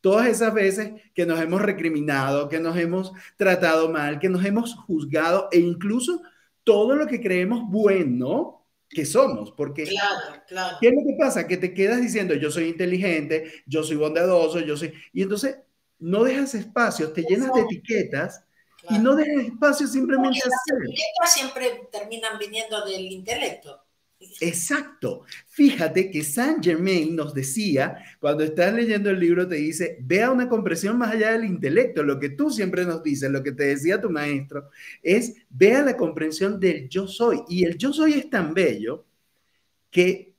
[0.00, 4.74] Todas esas veces que nos hemos recriminado, que nos hemos tratado mal, que nos hemos
[4.74, 6.22] juzgado e incluso
[6.64, 10.76] todo lo que creemos bueno que somos, porque claro, claro.
[10.80, 11.46] ¿qué es lo que pasa?
[11.46, 14.92] Que te quedas diciendo yo soy inteligente, yo soy bondadoso, yo soy...
[15.12, 15.58] Y entonces
[15.98, 18.44] no dejas espacio, te llenas de etiquetas
[18.88, 20.78] y no dejas espacio simplemente a hacer.
[20.78, 23.84] Las etiquetas siempre terminan viniendo del intelecto.
[24.40, 25.24] Exacto.
[25.48, 30.48] Fíjate que Saint Germain nos decía, cuando estás leyendo el libro, te dice, vea una
[30.48, 32.02] comprensión más allá del intelecto.
[32.02, 34.68] Lo que tú siempre nos dices, lo que te decía tu maestro,
[35.02, 37.40] es vea la comprensión del yo soy.
[37.48, 39.06] Y el yo soy es tan bello
[39.90, 40.34] que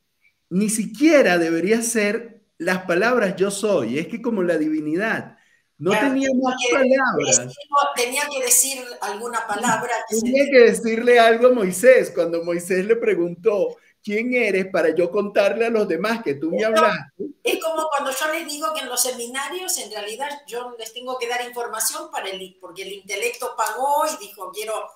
[0.50, 4.00] ni siquiera debería ser las palabras yo soy.
[4.00, 5.38] Es que como la divinidad
[5.82, 7.56] no tenía más palabras.
[7.96, 9.92] Tenía que decir alguna palabra.
[10.08, 15.66] tenía que decirle algo a Moisés cuando Moisés le preguntó, ¿quién eres para yo contarle
[15.66, 17.26] a los demás que tú me hablaste?
[17.44, 21.18] Es como cuando yo les digo que en los seminarios en realidad yo les tengo
[21.18, 24.88] que dar información para el, porque el intelecto pagó y dijo, quiero,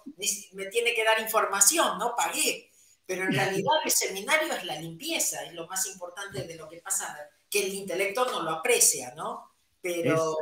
[0.53, 2.69] me tiene que dar información, no pagué.
[3.07, 6.77] Pero en realidad el seminario es la limpieza, es lo más importante de lo que
[6.77, 7.17] pasa,
[7.49, 9.51] que el intelecto no lo aprecia, ¿no?
[9.85, 10.35] Pero,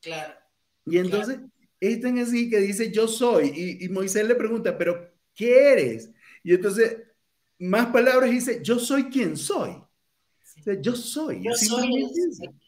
[0.00, 0.34] claro.
[0.86, 1.38] Y entonces,
[1.80, 3.78] es tan así que dice, yo soy.
[3.80, 6.12] Y, Moisés le pregunta, pero ¿qué eres?
[6.42, 6.96] Y entonces,
[7.58, 9.76] más palabras dice, yo soy quien soy.
[10.80, 11.42] yo soy.
[11.42, 11.88] Yo soy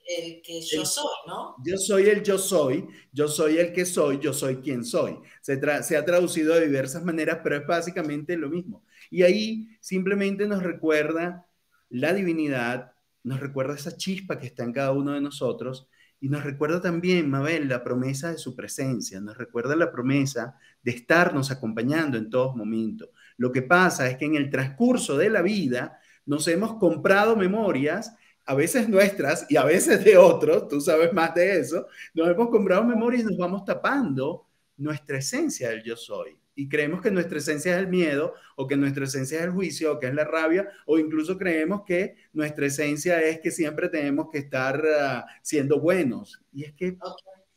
[0.07, 1.57] el, que yo soy, ¿no?
[1.65, 5.19] Yo soy el yo soy, yo soy el que soy, yo soy quien soy.
[5.41, 8.85] Se, se ha traducido de diversas maneras, pero es básicamente lo mismo.
[9.11, 11.47] Y ahí simplemente nos recuerda
[11.89, 15.89] la divinidad, nos recuerda esa chispa que está en cada uno de nosotros
[16.21, 20.93] y nos recuerda también, Mabel, la promesa de su presencia, nos recuerda la promesa de
[20.93, 23.09] estarnos acompañando en todos momentos.
[23.39, 28.15] Lo que pasa es que en el transcurso de la vida nos hemos comprado memorias,
[28.45, 32.49] a veces nuestras y a veces de otros, tú sabes más de eso, nos hemos
[32.51, 34.47] comprado memorias y nos vamos tapando
[34.77, 38.77] nuestra esencia del yo soy y creemos que nuestra esencia es el miedo o que
[38.77, 42.67] nuestra esencia es el juicio o que es la rabia o incluso creemos que nuestra
[42.67, 46.39] esencia es que siempre tenemos que estar ah, siendo buenos.
[46.53, 46.99] Y es que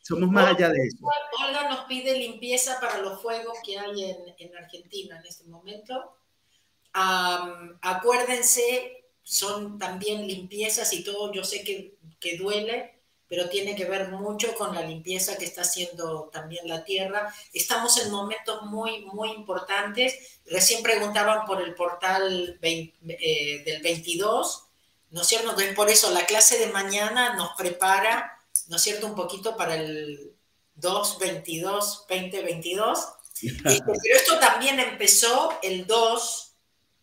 [0.00, 1.04] somos más allá de eso.
[1.46, 6.16] Olga nos pide limpieza para los fuegos que hay en, en Argentina en este momento.
[7.82, 14.10] acuérdense, son también limpiezas y todo, yo sé que, que duele, pero tiene que ver
[14.10, 17.34] mucho con la limpieza que está haciendo también la tierra.
[17.52, 20.40] Estamos en momentos muy, muy importantes.
[20.46, 24.64] Recién preguntaban por el portal eh, del 22,
[25.10, 25.50] ¿no es cierto?
[25.50, 29.76] Entonces, por eso la clase de mañana nos prepara, ¿no es cierto?, un poquito para
[29.76, 30.34] el
[30.76, 32.98] 222, 2022.
[33.42, 36.54] Este, pero esto también empezó el 2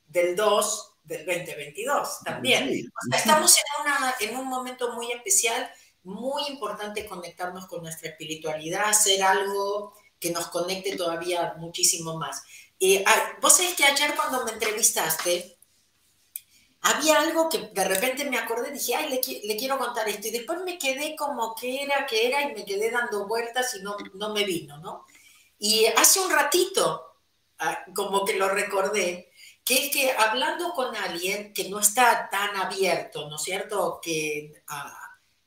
[0.08, 2.92] del 2 del 2022 también.
[3.14, 5.70] estamos en, una, en un momento muy especial
[6.04, 12.44] muy importante conectarnos con nuestra espiritualidad, hacer algo que nos conecte todavía muchísimo más.
[12.80, 13.04] Eh,
[13.42, 15.58] vos sabés que ayer cuando me entrevistaste,
[16.82, 20.28] había algo que de repente me acordé, dije, ay, le, quiero contar esto.
[20.28, 23.84] Y después me quedé como que era, que era, y me quedé dando vueltas y
[23.84, 25.06] no, no me vino, ¿no?
[25.60, 27.18] Y hace un ratito,
[27.60, 29.32] ah, como que lo recordé,
[29.64, 34.00] que es que hablando con alguien que no está tan abierto, ¿no es cierto?
[34.02, 35.01] Que ah,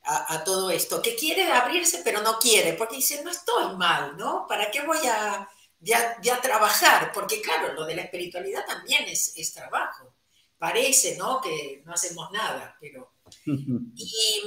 [0.05, 4.45] a, todo esto, que quiere abrirse pero no quiere, porque dice, no estoy mal, ¿no?
[4.47, 5.49] ¿Para qué voy a
[5.79, 7.11] ya, trabajar?
[7.13, 10.15] Porque claro, lo de la espiritualidad también es, es trabajo.
[10.57, 11.41] Parece, ¿no?
[11.41, 13.13] Que no hacemos nada, pero...
[13.45, 14.41] Y,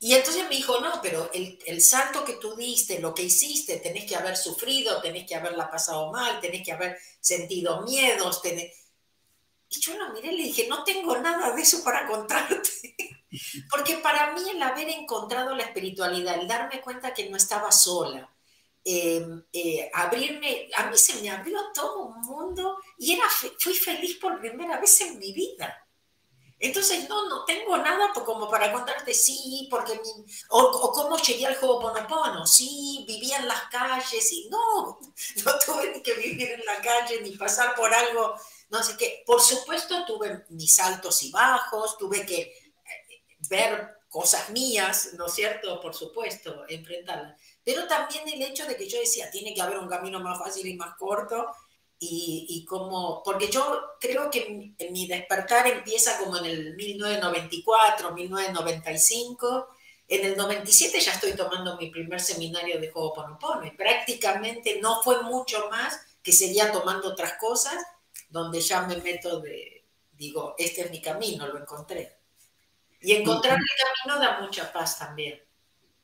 [0.00, 3.78] y entonces me dijo, no, pero el, el, salto que tú diste, lo que hiciste,
[3.78, 8.72] tenés que haber sufrido, tenés que haberla pasado mal, tenés que haber sentido miedos, tenés...
[9.70, 12.96] Y yo lo miré y le dije, no tengo nada de eso para contarte.
[13.70, 18.30] Porque para mí el haber encontrado la espiritualidad, el darme cuenta que no estaba sola,
[18.84, 23.24] em, eh, abrirme, a mí se me abrió todo un mundo y era,
[23.58, 25.84] fui feliz por primera vez en mi vida.
[26.64, 30.00] Entonces, no, no tengo nada como para contarte, sí, porque
[30.48, 34.98] o, o, cómo llegué al juego Ponopono, sí, vivía en las calles y no,
[35.44, 38.34] no tuve ni que vivir en la calle ni pasar por algo,
[38.70, 39.22] no sé qué.
[39.26, 42.63] Por supuesto, tuve mis altos y bajos, tuve que
[43.48, 45.80] ver cosas mías, ¿no es cierto?
[45.80, 47.40] Por supuesto, enfrentarlas.
[47.64, 50.66] Pero también el hecho de que yo decía, tiene que haber un camino más fácil
[50.66, 51.46] y más corto,
[51.98, 59.68] y, y como, porque yo creo que mi despertar empieza como en el 1994, 1995,
[60.06, 65.22] En el 97 ya estoy tomando mi primer seminario de Ho'oponopono y prácticamente no fue
[65.22, 67.82] mucho más que seguía tomando otras cosas
[68.28, 72.18] donde ya me meto de, digo, este es mi camino, lo encontré.
[73.04, 73.64] Y encontrar el
[74.04, 75.38] camino da mucha paz también.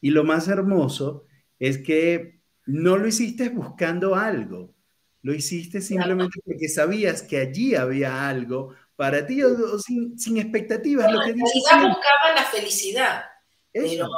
[0.01, 1.25] Y lo más hermoso
[1.59, 4.75] es que no lo hiciste buscando algo,
[5.23, 11.11] lo hiciste simplemente porque sabías que allí había algo para ti o, sin, sin, expectativas.
[11.11, 13.25] lo que en realidad buscaba la felicidad,
[13.73, 14.09] pero,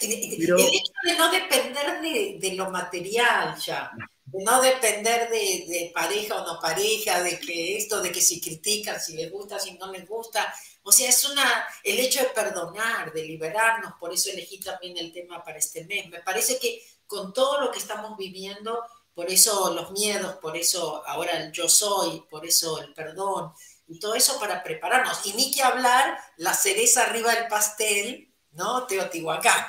[0.00, 3.90] el hecho de no depender de, de lo material ya,
[4.24, 8.40] de no depender de, de, pareja o no pareja, de que esto, de que si
[8.40, 10.52] critican, si les gusta, si no les gusta.
[10.82, 15.12] O sea, es una, el hecho de perdonar, de liberarnos, por eso elegí también el
[15.12, 16.08] tema para este mes.
[16.08, 18.82] Me parece que con todo lo que estamos viviendo,
[19.14, 23.52] por eso los miedos, por eso ahora el yo soy, por eso el perdón,
[23.86, 25.26] y todo eso para prepararnos.
[25.26, 28.86] Y ni que hablar la cereza arriba del pastel, ¿no?
[28.86, 29.66] Teotihuacán.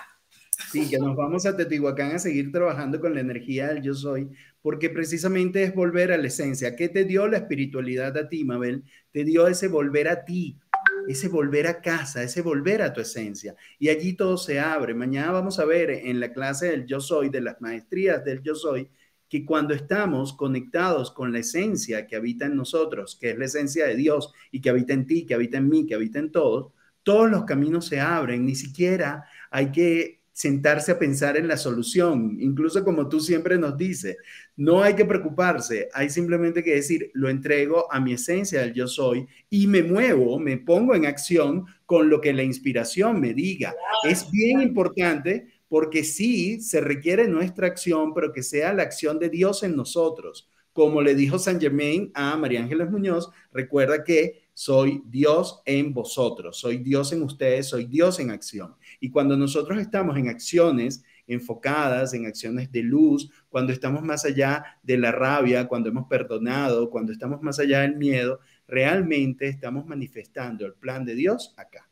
[0.71, 4.29] Sí, que nos vamos a Teotihuacán a seguir trabajando con la energía del yo soy,
[4.61, 6.75] porque precisamente es volver a la esencia.
[6.75, 8.83] ¿Qué te dio la espiritualidad a ti, Mabel?
[9.11, 10.59] Te dio ese volver a ti,
[11.07, 13.55] ese volver a casa, ese volver a tu esencia.
[13.79, 14.93] Y allí todo se abre.
[14.93, 18.55] Mañana vamos a ver en la clase del yo soy, de las maestrías del yo
[18.55, 18.89] soy,
[19.27, 23.85] que cuando estamos conectados con la esencia que habita en nosotros, que es la esencia
[23.85, 26.73] de Dios y que habita en ti, que habita en mí, que habita en todos,
[27.03, 32.37] todos los caminos se abren, ni siquiera hay que sentarse a pensar en la solución,
[32.39, 34.17] incluso como tú siempre nos dices,
[34.55, 38.87] no hay que preocuparse, hay simplemente que decir, lo entrego a mi esencia del yo
[38.87, 43.75] soy y me muevo, me pongo en acción con lo que la inspiración me diga.
[44.03, 49.29] Es bien importante porque sí se requiere nuestra acción, pero que sea la acción de
[49.29, 50.49] Dios en nosotros.
[50.73, 56.57] Como le dijo San Germain a María Ángeles Muñoz, recuerda que soy Dios en vosotros,
[56.59, 58.75] soy Dios en ustedes, soy Dios en acción.
[58.99, 64.79] Y cuando nosotros estamos en acciones enfocadas, en acciones de luz, cuando estamos más allá
[64.83, 70.65] de la rabia, cuando hemos perdonado, cuando estamos más allá del miedo, realmente estamos manifestando
[70.65, 71.89] el plan de Dios acá.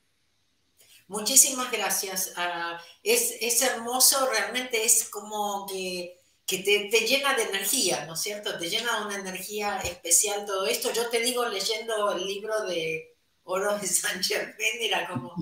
[1.07, 2.33] Muchísimas gracias.
[2.37, 6.18] Ah, es, es, hermoso, realmente es como que,
[6.49, 8.57] que te, te, llena de energía, ¿no es cierto?
[8.57, 10.91] Te llena de una energía especial todo esto.
[10.93, 15.33] Yo te digo, leyendo el libro de Oro de San Germain, era como,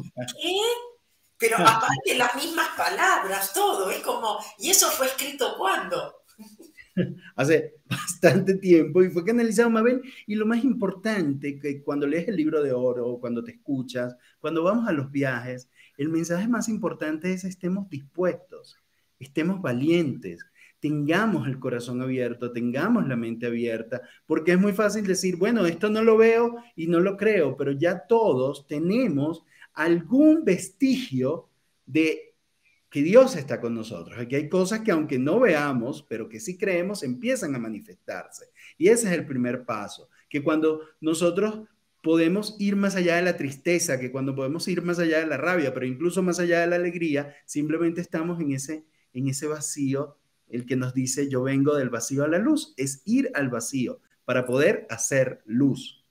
[0.41, 0.59] ¿qué?
[1.37, 6.15] Pero aparte las mismas palabras, todo, es como, ¿y eso fue escrito cuándo?
[7.35, 10.01] hace bastante tiempo y fue canalizado Mabel.
[10.25, 14.63] Y lo más importante, que cuando lees el libro de oro, cuando te escuchas, cuando
[14.63, 18.77] vamos a los viajes, el mensaje más importante es estemos dispuestos,
[19.19, 20.45] estemos valientes,
[20.79, 25.89] tengamos el corazón abierto, tengamos la mente abierta, porque es muy fácil decir, bueno, esto
[25.89, 31.49] no lo veo y no lo creo, pero ya todos tenemos algún vestigio
[31.85, 32.35] de
[32.89, 34.17] que Dios está con nosotros.
[34.17, 38.45] Aquí hay cosas que aunque no veamos, pero que sí creemos, empiezan a manifestarse.
[38.77, 41.67] Y ese es el primer paso, que cuando nosotros
[42.01, 45.37] podemos ir más allá de la tristeza, que cuando podemos ir más allá de la
[45.37, 50.17] rabia, pero incluso más allá de la alegría, simplemente estamos en ese, en ese vacío,
[50.49, 53.99] el que nos dice yo vengo del vacío a la luz, es ir al vacío
[54.25, 56.03] para poder hacer luz.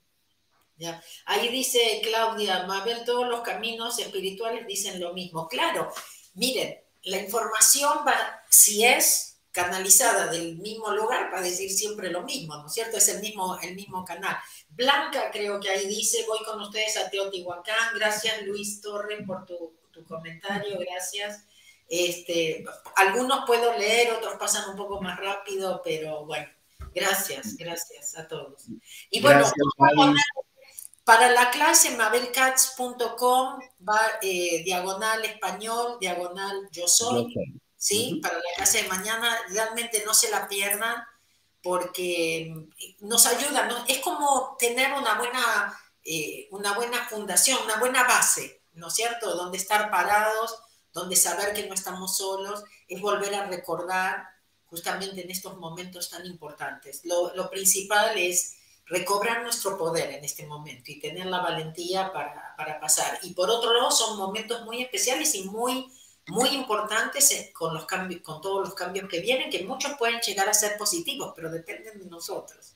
[0.77, 1.01] Ya.
[1.25, 5.47] Ahí dice Claudia, Mabel, todos los caminos espirituales dicen lo mismo.
[5.47, 5.91] Claro,
[6.37, 8.15] Miren, la información va,
[8.47, 12.97] si es canalizada del mismo lugar, va a decir siempre lo mismo, ¿no es cierto?
[12.97, 14.37] Es el mismo, el mismo canal.
[14.69, 17.95] Blanca creo que ahí dice, voy con ustedes a Teotihuacán.
[17.95, 19.73] Gracias Luis Torres por tu,
[20.07, 21.43] comentario, gracias.
[21.89, 22.65] Este,
[22.95, 26.47] algunos puedo leer, otros pasan un poco más rápido, pero bueno,
[26.93, 28.65] gracias, gracias a todos.
[29.09, 29.45] Y bueno,
[31.07, 37.33] para la clase mabelcats.com va eh, diagonal español, diagonal yo soy,
[37.77, 38.19] ¿sí?
[38.21, 41.01] Para la clase de mañana, realmente no se la pierdan
[41.63, 42.53] porque
[42.99, 43.85] nos ayuda, ¿no?
[43.87, 49.33] Es como tener una buena, eh, una buena fundación, una buena base, ¿no es cierto?
[49.33, 50.59] Donde estar parados,
[50.97, 54.27] donde saber que no estamos solos, es volver a recordar
[54.65, 57.01] justamente en estos momentos tan importantes.
[57.05, 62.55] Lo, lo principal es recobrar nuestro poder en este momento y tener la valentía para,
[62.57, 63.19] para, pasar.
[63.21, 65.85] Y por otro lado, son momentos muy especiales y muy,
[66.27, 70.49] muy importantes con, los cambios, con todos los cambios que vienen, que muchos pueden llegar
[70.49, 72.75] a ser positivos, pero dependen de nosotros.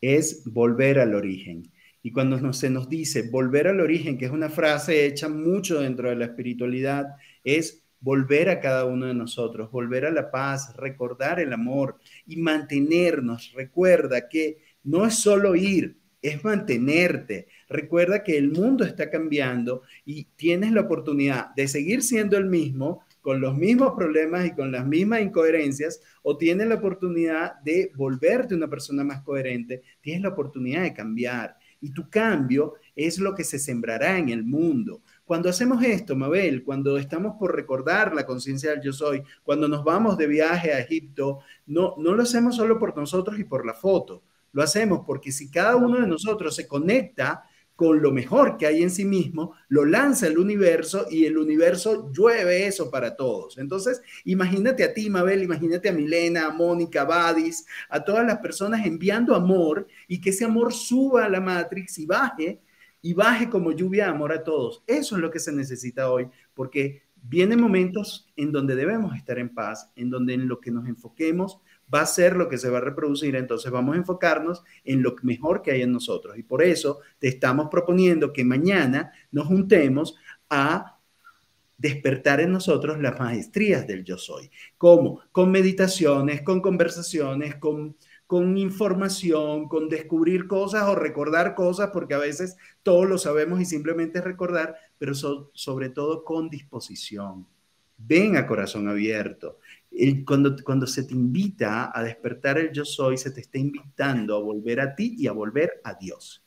[0.00, 1.72] Es volver al origen.
[2.02, 6.10] Y cuando se nos dice volver al origen, que es una frase hecha mucho dentro
[6.10, 7.06] de la espiritualidad,
[7.44, 12.36] es volver a cada uno de nosotros, volver a la paz, recordar el amor y
[12.36, 13.52] mantenernos.
[13.54, 17.46] Recuerda que no es solo ir, es mantenerte.
[17.68, 23.04] Recuerda que el mundo está cambiando y tienes la oportunidad de seguir siendo el mismo,
[23.20, 28.54] con los mismos problemas y con las mismas incoherencias, o tienes la oportunidad de volverte
[28.54, 31.56] una persona más coherente, tienes la oportunidad de cambiar.
[31.80, 35.02] Y tu cambio es lo que se sembrará en el mundo.
[35.24, 39.84] Cuando hacemos esto, Mabel, cuando estamos por recordar la conciencia del yo soy, cuando nos
[39.84, 43.74] vamos de viaje a Egipto, no, no lo hacemos solo por nosotros y por la
[43.74, 47.44] foto, lo hacemos porque si cada uno de nosotros se conecta
[47.74, 52.12] con lo mejor que hay en sí mismo, lo lanza el universo y el universo
[52.12, 53.58] llueve eso para todos.
[53.58, 58.38] Entonces, imagínate a ti, Mabel, imagínate a Milena, a Mónica, a Badis, a todas las
[58.38, 62.60] personas enviando amor y que ese amor suba a la Matrix y baje
[63.02, 64.82] y baje como lluvia de amor a todos.
[64.86, 69.52] Eso es lo que se necesita hoy, porque vienen momentos en donde debemos estar en
[69.52, 71.60] paz, en donde en lo que nos enfoquemos
[71.92, 73.36] va a ser lo que se va a reproducir.
[73.36, 76.38] Entonces vamos a enfocarnos en lo mejor que hay en nosotros.
[76.38, 80.16] Y por eso te estamos proponiendo que mañana nos juntemos
[80.48, 80.98] a
[81.76, 84.50] despertar en nosotros las maestrías del yo soy.
[84.78, 85.20] ¿Cómo?
[85.32, 87.96] Con meditaciones, con conversaciones, con
[88.32, 93.66] con información, con descubrir cosas o recordar cosas, porque a veces todos lo sabemos y
[93.66, 97.46] simplemente recordar, pero sobre todo con disposición.
[97.98, 99.58] Ven a corazón abierto.
[100.26, 104.40] cuando, cuando se te invita a despertar el yo soy, se te está invitando a
[104.40, 106.42] volver a ti y a volver a Dios.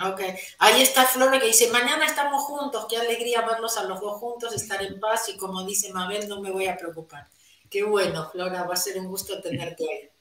[0.00, 0.20] Ok,
[0.60, 4.54] ahí está Flora que dice, mañana estamos juntos, qué alegría verlos a los dos juntos,
[4.54, 7.26] estar en paz y como dice Mabel, no me voy a preocupar.
[7.68, 10.15] Qué bueno, Flora, va a ser un gusto tenerte ahí.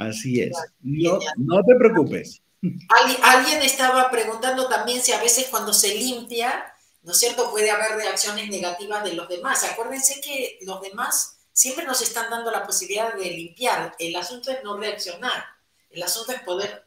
[0.00, 0.56] Así es.
[0.80, 2.40] No, no te preocupes.
[3.22, 7.96] Alguien estaba preguntando también si a veces cuando se limpia, ¿no es cierto?, puede haber
[7.96, 9.62] reacciones negativas de los demás.
[9.64, 13.94] Acuérdense que los demás siempre nos están dando la posibilidad de limpiar.
[13.98, 15.44] El asunto es no reaccionar.
[15.90, 16.86] El asunto es poder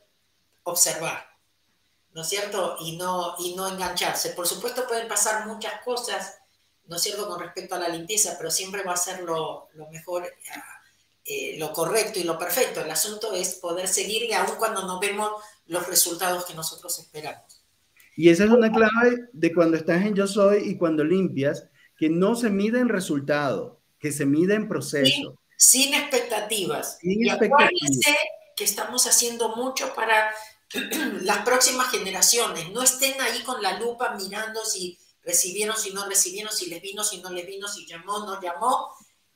[0.63, 1.27] observar,
[2.13, 2.77] ¿no es cierto?
[2.79, 4.29] Y no, y no engancharse.
[4.29, 6.39] Por supuesto pueden pasar muchas cosas,
[6.85, 9.87] ¿no es cierto?, con respecto a la limpieza, pero siempre va a ser lo, lo
[9.89, 10.23] mejor
[11.25, 12.81] eh, lo correcto y lo perfecto.
[12.81, 15.31] El asunto es poder seguir aún cuando no vemos
[15.67, 17.63] los resultados que nosotros esperamos.
[18.15, 21.65] Y esa es una clave de cuando estás en yo soy y cuando limpias,
[21.97, 25.39] que no se mide en resultado, que se mide en proceso.
[25.55, 26.97] Sin, expectativas.
[27.01, 28.17] y acuérdense
[28.55, 30.29] que estamos haciendo mucho para
[31.21, 32.69] las próximas generaciones.
[32.71, 37.03] No estén ahí con la lupa mirando si recibieron, si no recibieron, si les vino,
[37.03, 38.89] si no les vino, si llamó, no llamó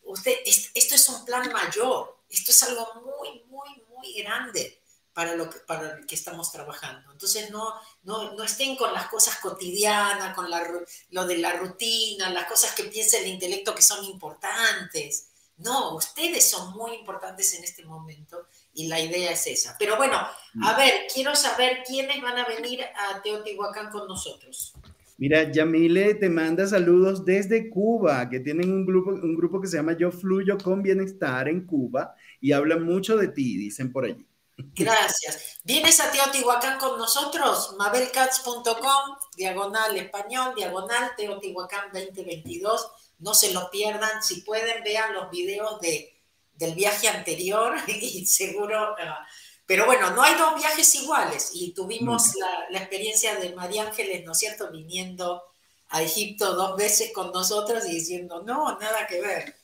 [0.07, 4.81] usted, esto es un plan mayor, esto es algo muy, muy, muy grande
[5.13, 7.11] para lo que, para el que estamos trabajando.
[7.11, 10.63] Entonces, no, no, no estén con las cosas cotidianas, con la,
[11.09, 15.29] lo de la rutina, las cosas que piensa el intelecto que son importantes.
[15.57, 19.75] No, ustedes son muy importantes en este momento y la idea es esa.
[19.79, 20.77] Pero bueno, a mm.
[20.77, 24.73] ver, quiero saber quiénes van a venir a Teotihuacán con nosotros.
[25.17, 29.77] Mira, Yamile te manda saludos desde Cuba, que tienen un grupo, un grupo que se
[29.77, 34.27] llama Yo Fluyo con Bienestar en Cuba y hablan mucho de ti, dicen por allí.
[34.57, 35.59] Gracias.
[35.63, 37.75] ¿Vienes a Teotihuacán con nosotros?
[37.79, 42.87] mabelcats.com, diagonal español, diagonal Teotihuacán 2022.
[43.19, 44.21] No se lo pierdan.
[44.21, 46.21] Si pueden, vean los videos de,
[46.53, 48.95] del viaje anterior y seguro...
[48.99, 49.27] Ah,
[49.67, 52.33] pero bueno, no hay dos viajes iguales y tuvimos
[52.71, 55.43] la, experiencia de María Ángeles, ¿no es cierto?, viniendo
[55.89, 59.55] a Egipto dos veces con nosotros y diciendo, no, nada que ver.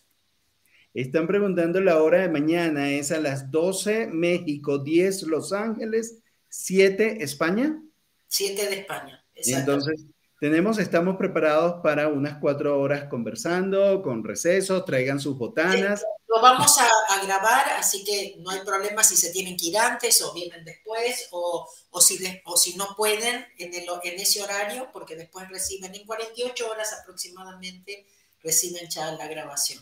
[0.93, 7.24] Están preguntando la hora de mañana, es a las 12 México, 10 Los Ángeles, 7
[7.24, 7.82] España.
[8.28, 9.26] 7 de España.
[9.34, 10.06] Entonces,
[10.43, 16.03] tenemos, estamos preparados para unas cuatro horas conversando, con recesos, traigan sus botanas.
[16.27, 20.21] Lo vamos a, grabar, así que no hay problema si se tienen que ir antes
[20.21, 24.89] o vienen después, o, o, si, o si no pueden en, el, en ese horario,
[24.91, 28.05] porque después reciben en 48 horas aproximadamente,
[28.43, 29.81] reciben ya la grabación.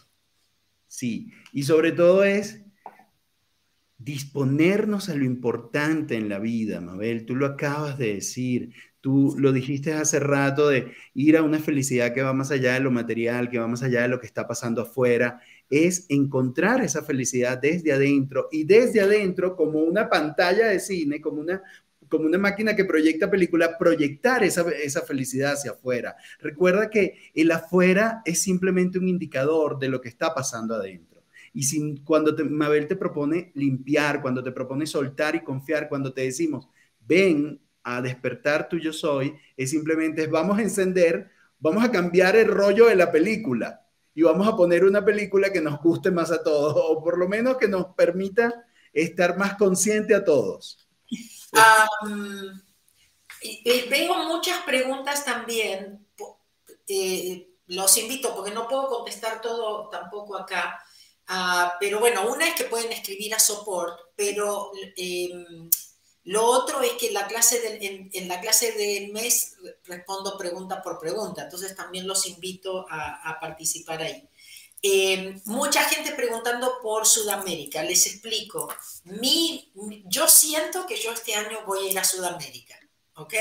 [0.88, 2.59] Sí, y sobre todo es
[3.97, 9.52] disponernos a lo importante en la vida, Mabel, tú lo acabas de decir, Tú lo
[9.52, 13.49] dijiste hace rato de ir a una felicidad que va más allá de lo material,
[13.49, 15.41] que va más allá de lo que está pasando afuera,
[15.72, 21.41] es encontrar esa felicidad desde adentro y desde adentro como una pantalla de cine, como
[21.41, 21.64] una,
[22.10, 26.16] como una máquina que proyecta película, proyectar esa, esa felicidad hacia afuera.
[26.39, 31.24] Recuerda que el afuera es simplemente un indicador de lo que está pasando adentro.
[31.54, 36.22] Y sin, cuando Mabel te propone limpiar, cuando te propone soltar y confiar, cuando te
[36.22, 36.68] decimos,
[36.99, 42.48] ven, a despertar tu yo soy es simplemente vamos a encender, vamos a cambiar el
[42.48, 46.44] rollo de la película y vamos a poner una película que nos guste más a
[46.44, 50.88] todos o por lo menos que nos permita estar más consciente a todos.
[53.44, 56.06] Eh, veo muchas preguntas también.
[56.88, 60.84] Eh, los invito, porque no puedo contestar todo tampoco acá.
[61.28, 65.70] Ah, pero bueno, una es que pueden escribir a support, pero em,
[66.24, 67.80] lo otro es que la clase
[68.14, 69.56] en, la clase del mes
[69.86, 74.28] respondo pregunta por pregunta, entonces también los invito a, participar ahí.
[74.84, 78.68] Em, mucha gente preguntando por Sudamérica, les explico.
[79.04, 79.72] Mi,
[80.06, 82.80] yo siento que yo este año voy a ir a Sudamérica,
[83.16, 83.34] ¿ok?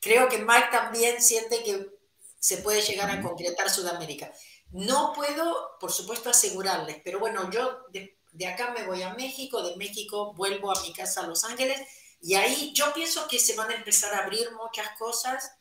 [0.00, 1.90] Creo que Mike también siente que
[2.38, 4.32] se puede llegar a concretar Sudamérica.
[4.70, 9.76] No puedo, por supuesto, asegurarles, pero bueno, yo de, acá me voy a México, de
[9.76, 11.80] México vuelvo a mi casa a Los Ángeles
[12.22, 15.52] y ahí yo pienso que se van a empezar a abrir muchas cosas.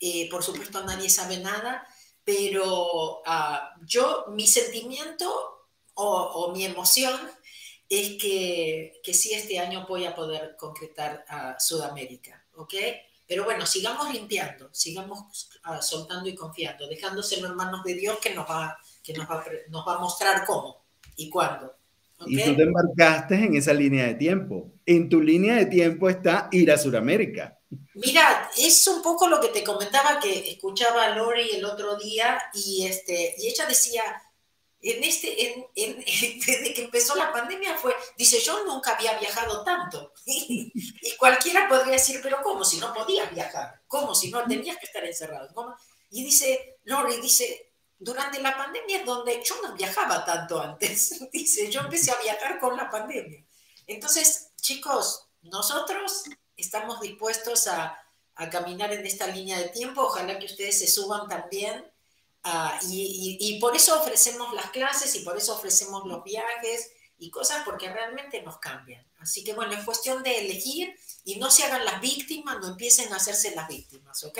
[0.00, 1.86] Eh, por supuesto, nadie sabe nada,
[2.24, 7.18] pero ah, yo, mi sentimiento o, mi emoción
[7.88, 12.74] es que, que sí este año voy a poder concretar a Sudamérica, ¿ok?
[13.26, 18.34] Pero bueno, sigamos limpiando, sigamos ah, soltando y confiando, dejándoselo en manos de Dios que
[18.34, 20.84] nos va, que nos va, nos va a mostrar cómo
[21.16, 21.77] y cuándo.
[22.26, 24.72] Y tú te embarcaste en esa línea de tiempo.
[24.84, 27.58] En tu línea de tiempo está ir a Sudamérica.
[27.94, 32.40] Mira, es un poco lo que te comentaba que escuchaba a Lori el otro día
[32.54, 34.02] y, este, y ella decía,
[34.80, 35.96] en este, en, en,
[36.46, 40.12] desde que empezó la pandemia fue, dice, yo nunca había viajado tanto.
[40.26, 40.72] y
[41.18, 43.82] cualquiera podría decir, pero ¿cómo si no podías viajar?
[43.86, 45.76] ¿Cómo si no tenías que estar encerrado?
[46.10, 47.67] Y dice, Lori, dice,
[47.98, 51.18] durante la pandemia es donde yo no viajaba tanto antes.
[51.32, 53.44] dice, yo empecé a viajar con la pandemia.
[53.86, 56.24] Entonces, chicos, nosotros
[56.56, 57.98] estamos dispuestos a,
[58.34, 60.02] a caminar en esta línea de tiempo.
[60.02, 61.84] Ojalá que ustedes se suban también
[62.44, 67.62] Ah, y, por eso ofrecemos las clases y por eso ofrecemos los viajes y cosas
[67.64, 69.04] porque realmente nos cambian.
[69.18, 70.94] Así que bueno, es cuestión de elegir
[71.24, 74.38] y no se hagan las víctimas, no empiecen a hacerse las víctimas, ¿ok?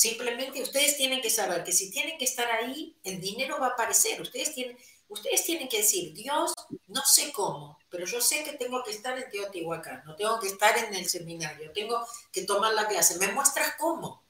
[0.00, 3.70] Simplemente ustedes tienen que saber que si tienen que estar ahí, el dinero va a
[3.72, 4.18] aparecer.
[4.18, 4.78] Ustedes tienen,
[5.08, 6.54] ustedes tienen que decir, Dios,
[6.86, 10.46] no sé cómo, pero yo sé que tengo que estar en Teotihuacán, no tengo que
[10.46, 13.18] estar en el seminario, tengo que tomar la clase.
[13.18, 14.24] ¿Me muestras cómo?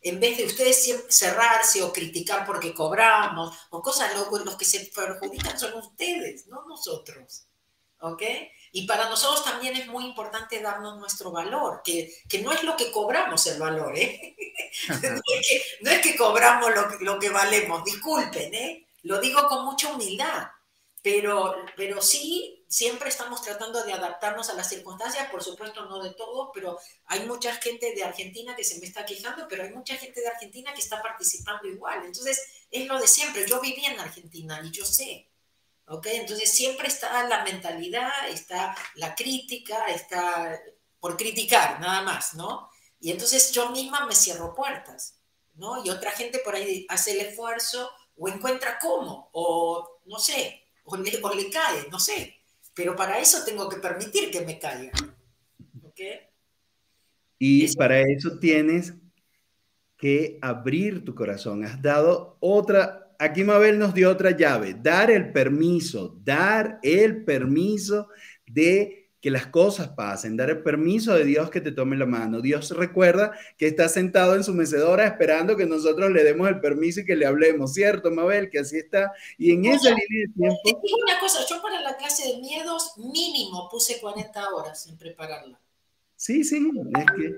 [0.00, 5.58] en vez de ustedes cerrarse o criticar porque cobramos o cosas, los que se perjudican
[5.58, 7.44] son ustedes, no nosotros.
[8.00, 8.22] ¿Ok?
[8.72, 12.76] Y para nosotros también es muy importante darnos nuestro valor, que, que no es lo
[12.76, 14.36] que cobramos el valor, ¿eh?
[15.80, 18.86] no, es que, cobramos lo, lo, que valemos, disculpen, ¿eh?
[19.02, 20.48] Lo digo con mucha humildad,
[21.02, 26.14] pero, pero sí siempre estamos tratando de adaptarnos a las circunstancias, por supuesto no de
[26.14, 29.96] todo, pero hay mucha gente de Argentina que se me está quejando, pero hay mucha
[29.96, 32.04] gente de Argentina que está participando igual.
[32.04, 32.40] Entonces,
[32.70, 33.44] es lo de siempre.
[33.46, 35.29] Yo viví en Argentina y yo sé.
[35.90, 36.06] ¿Ok?
[36.12, 40.58] Entonces, siempre está la mentalidad, está la crítica, está
[41.00, 42.68] por criticar, nada más, ¿no?
[43.00, 45.18] Y entonces yo misma me cierro puertas,
[45.54, 45.84] ¿no?
[45.84, 50.96] Y otra gente por ahí hace el esfuerzo o encuentra cómo, o no sé, o
[50.96, 52.36] le, o le cae, no sé.
[52.74, 54.92] Pero para eso tengo que permitir que me caiga.
[57.38, 58.94] Y para eso tienes
[59.96, 61.64] que abrir tu corazón.
[61.64, 68.08] Has dado otra, aquí Mabel nos dio otra llave, dar el permiso, dar el permiso
[68.46, 72.40] de que las cosas pasen, dar el permiso de Dios que te tome la mano.
[72.40, 77.00] Dios recuerda que está sentado en su mecedora esperando que nosotros le demos el permiso
[77.00, 78.48] y que le hablemos, ¿cierto, Mabel?
[78.48, 79.12] Que así está.
[79.36, 80.58] Y en esa línea de tiempo...
[80.64, 84.96] Te digo una cosa, yo para la clase de miedos mínimo puse 40 horas en
[84.96, 85.60] prepararla.
[86.16, 87.34] Sí, sí, es que...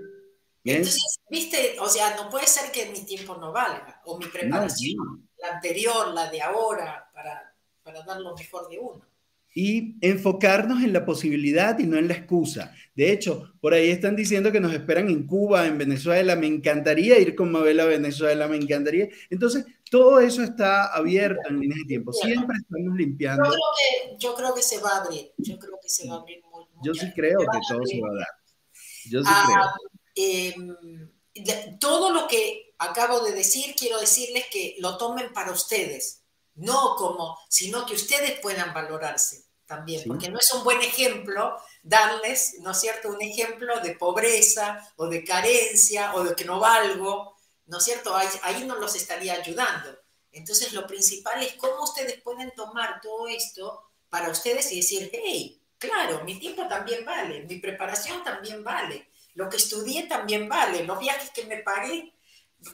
[0.64, 5.28] Entonces, viste, o sea, no puede ser que mi tiempo no valga, o mi preparación,
[5.42, 9.12] la anterior, la de ahora, para, para dar lo mejor de uno
[9.54, 12.74] y enfocarnos en la posibilidad y no en la excusa.
[12.94, 16.36] De hecho, por ahí están diciendo que nos esperan en Cuba, en Venezuela.
[16.36, 19.08] Me encantaría ir con Mabel a Venezuela, me encantaría.
[19.28, 22.12] Entonces, todo eso está abierto en líneas de tiempo.
[22.12, 23.50] Siempre estamos limpiando.
[24.18, 25.32] Yo creo que, se va a abrir.
[25.36, 28.08] Yo creo que se va a abrir muy, Yo sí creo que todo se va
[28.08, 28.28] a dar.
[29.10, 29.74] Yo sí ah,
[30.14, 30.74] creo.
[31.34, 36.22] Em, todo lo que acabo de decir, quiero decirles que lo tomen para ustedes
[36.54, 42.56] no como, sino que ustedes puedan valorarse también, porque no es un buen ejemplo darles,
[42.60, 47.36] ¿no es cierto?, un ejemplo de pobreza o de carencia o de que no valgo,
[47.66, 48.14] ¿no es cierto?
[48.14, 49.98] Ahí, ahí no los estaría ayudando.
[50.30, 55.62] Entonces, lo principal es cómo ustedes pueden tomar todo esto para ustedes y decir, hey,
[55.78, 60.98] claro, mi tiempo también vale, mi preparación también vale, lo que estudié también vale, los
[60.98, 62.12] viajes que me pagué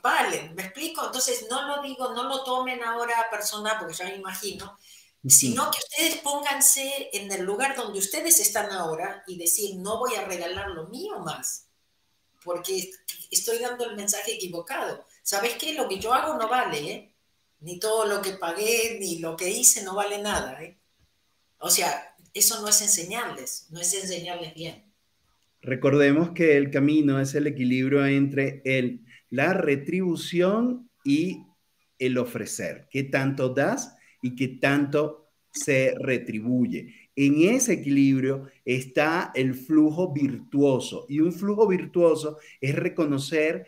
[0.03, 1.05] vale, ¿me explico?
[1.07, 4.79] Entonces no lo digo, no lo tomen ahora personal, porque ya me imagino,
[5.27, 10.15] sino que ustedes pónganse en el lugar donde ustedes están ahora y decir, no voy
[10.15, 11.69] a regalar lo mío más,
[12.45, 12.91] porque
[13.31, 15.05] estoy dando el mensaje equivocado.
[15.23, 15.75] ¿Sabes qué?
[15.75, 17.15] Lo que yo hago no vale, ¿eh?
[17.61, 20.79] Ni todo lo que pagué, ni lo que hice no vale nada, ¿eh?
[21.59, 24.85] O sea, eso no es enseñarles, no es enseñarles bien.
[25.61, 31.45] Recordemos que el camino es el equilibrio entre el, la retribución y
[31.99, 32.87] el ofrecer.
[32.91, 36.95] ¿Qué tanto das y qué tanto se retribuye?
[37.17, 43.67] En ese equilibrio está el flujo virtuoso y un flujo virtuoso es reconocer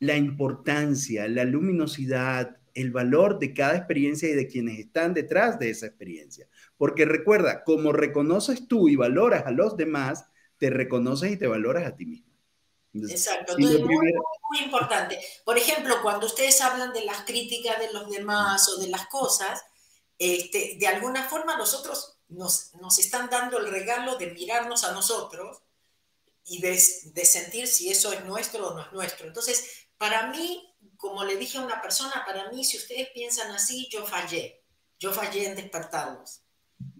[0.00, 5.70] la importancia, la luminosidad, el valor de cada experiencia y de quienes están detrás de
[5.70, 6.46] esa experiencia.
[6.76, 10.26] Porque recuerda, como reconoces tú y valoras a los demás,
[10.58, 12.27] te reconoces y te valoras a ti mismo.
[13.08, 14.12] Exacto, Entonces, muy,
[14.50, 15.20] muy, importante.
[15.44, 19.62] Por ejemplo, cuando ustedes hablan de las críticas de los demás o de las cosas,
[20.18, 25.62] este, de alguna forma nosotros nos, nos están dando el regalo de mirarnos a nosotros
[26.44, 29.26] y de, de sentir si eso es nuestro o no es nuestro.
[29.26, 33.88] Entonces, para mí, como le dije a una persona, para mí, si ustedes piensan así,
[33.90, 34.62] yo fallé.
[34.98, 36.40] Yo fallé en despertarlos.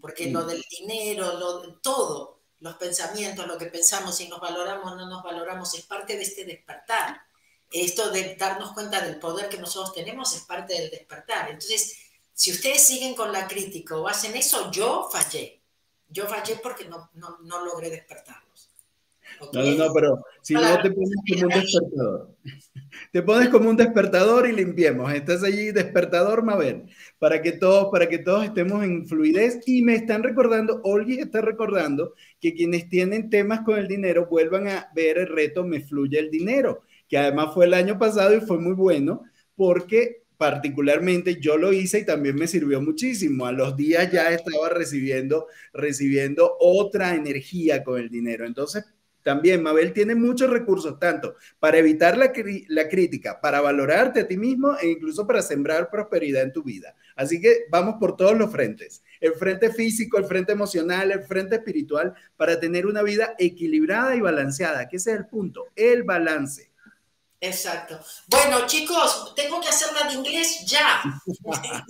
[0.00, 4.96] Porque lo del dinero, lo, todo, los pensamientos, lo que pensamos, si nos valoramos o
[4.96, 7.22] no nos valoramos, es parte de este despertar.
[7.70, 11.50] Esto de darnos cuenta del poder que nosotros tenemos es parte del despertar.
[11.50, 11.98] Entonces,
[12.32, 15.60] si ustedes siguen con la crítica o hacen eso, yo fallé.
[16.08, 18.67] Yo fallé porque no, no, no logré despertarlos.
[19.52, 22.36] No, no, no, pero si no te pones como un despertador.
[23.12, 25.12] Te pones como un despertador y limpiemos.
[25.12, 26.84] Estás allí, despertador Mabel,
[27.18, 29.60] para que todos, para que todos estemos en fluidez.
[29.66, 34.68] Y me están recordando, Olgi está recordando que quienes tienen temas con el dinero vuelvan
[34.68, 38.40] a ver el reto Me fluye el dinero, que además fue el año pasado y
[38.40, 39.22] fue muy bueno,
[39.56, 43.46] porque particularmente yo lo hice y también me sirvió muchísimo.
[43.46, 48.46] A los días ya estaba recibiendo, recibiendo otra energía con el dinero.
[48.46, 48.84] Entonces,
[49.28, 52.32] también Mabel tiene muchos recursos, tanto para evitar la,
[52.68, 56.94] la, crítica, para valorarte a ti mismo e incluso para sembrar prosperidad en tu vida.
[57.14, 59.02] Así que vamos por todos los frentes.
[59.20, 64.22] El frente físico, el frente emocional, el frente espiritual, para tener una vida equilibrada y
[64.22, 66.70] balanceada, que ese es el punto, el balance.
[67.38, 68.00] Exacto.
[68.28, 71.02] Bueno, chicos, tengo que hacerla de inglés ya.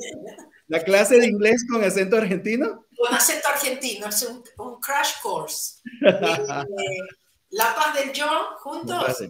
[0.66, 2.84] ¿La clase de inglés con acento argentino?
[2.96, 4.42] Con acento argentino, es un,
[4.80, 5.76] crash course.
[6.04, 6.18] Eh,
[7.50, 8.26] la paz del yo,
[8.58, 9.24] juntos.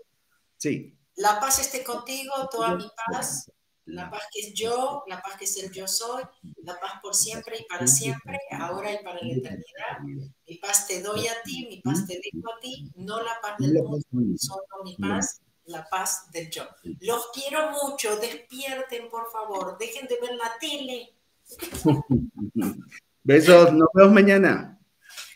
[0.56, 0.94] Sí.
[1.16, 3.50] La paz esté contigo, toda mi paz.
[3.84, 6.22] La paz que es yo, la paz que es el yo soy,
[6.62, 10.28] la paz por siempre y para siempre, ahora y para la eternidad.
[10.46, 13.56] Mi paz te doy a ti, mi paz te dejo a ti, no la paz
[13.58, 16.64] del mundo, solo mi paz, la paz del yo.
[17.00, 21.14] Los quiero mucho, despierten por favor, dejen de ver la tele.
[23.22, 24.77] Besos, nos vemos mañana.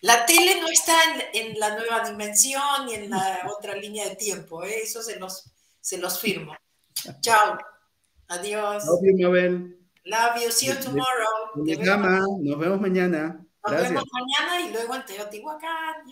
[0.03, 0.95] La tele no está
[1.33, 4.83] en, la nueva dimensión ni en la otra línea de tiempo, ¿eh?
[4.83, 5.51] eso se los,
[5.81, 6.57] se los firmo.
[7.21, 7.57] Chao.
[8.27, 8.85] Adiós.
[8.85, 9.77] Love you, Mabel.
[10.05, 10.51] Love you.
[10.51, 11.53] See you tomorrow.
[11.55, 13.47] Nos vemos mañana.
[13.65, 16.05] Nos vemos mañana y luego en Teotihuacán.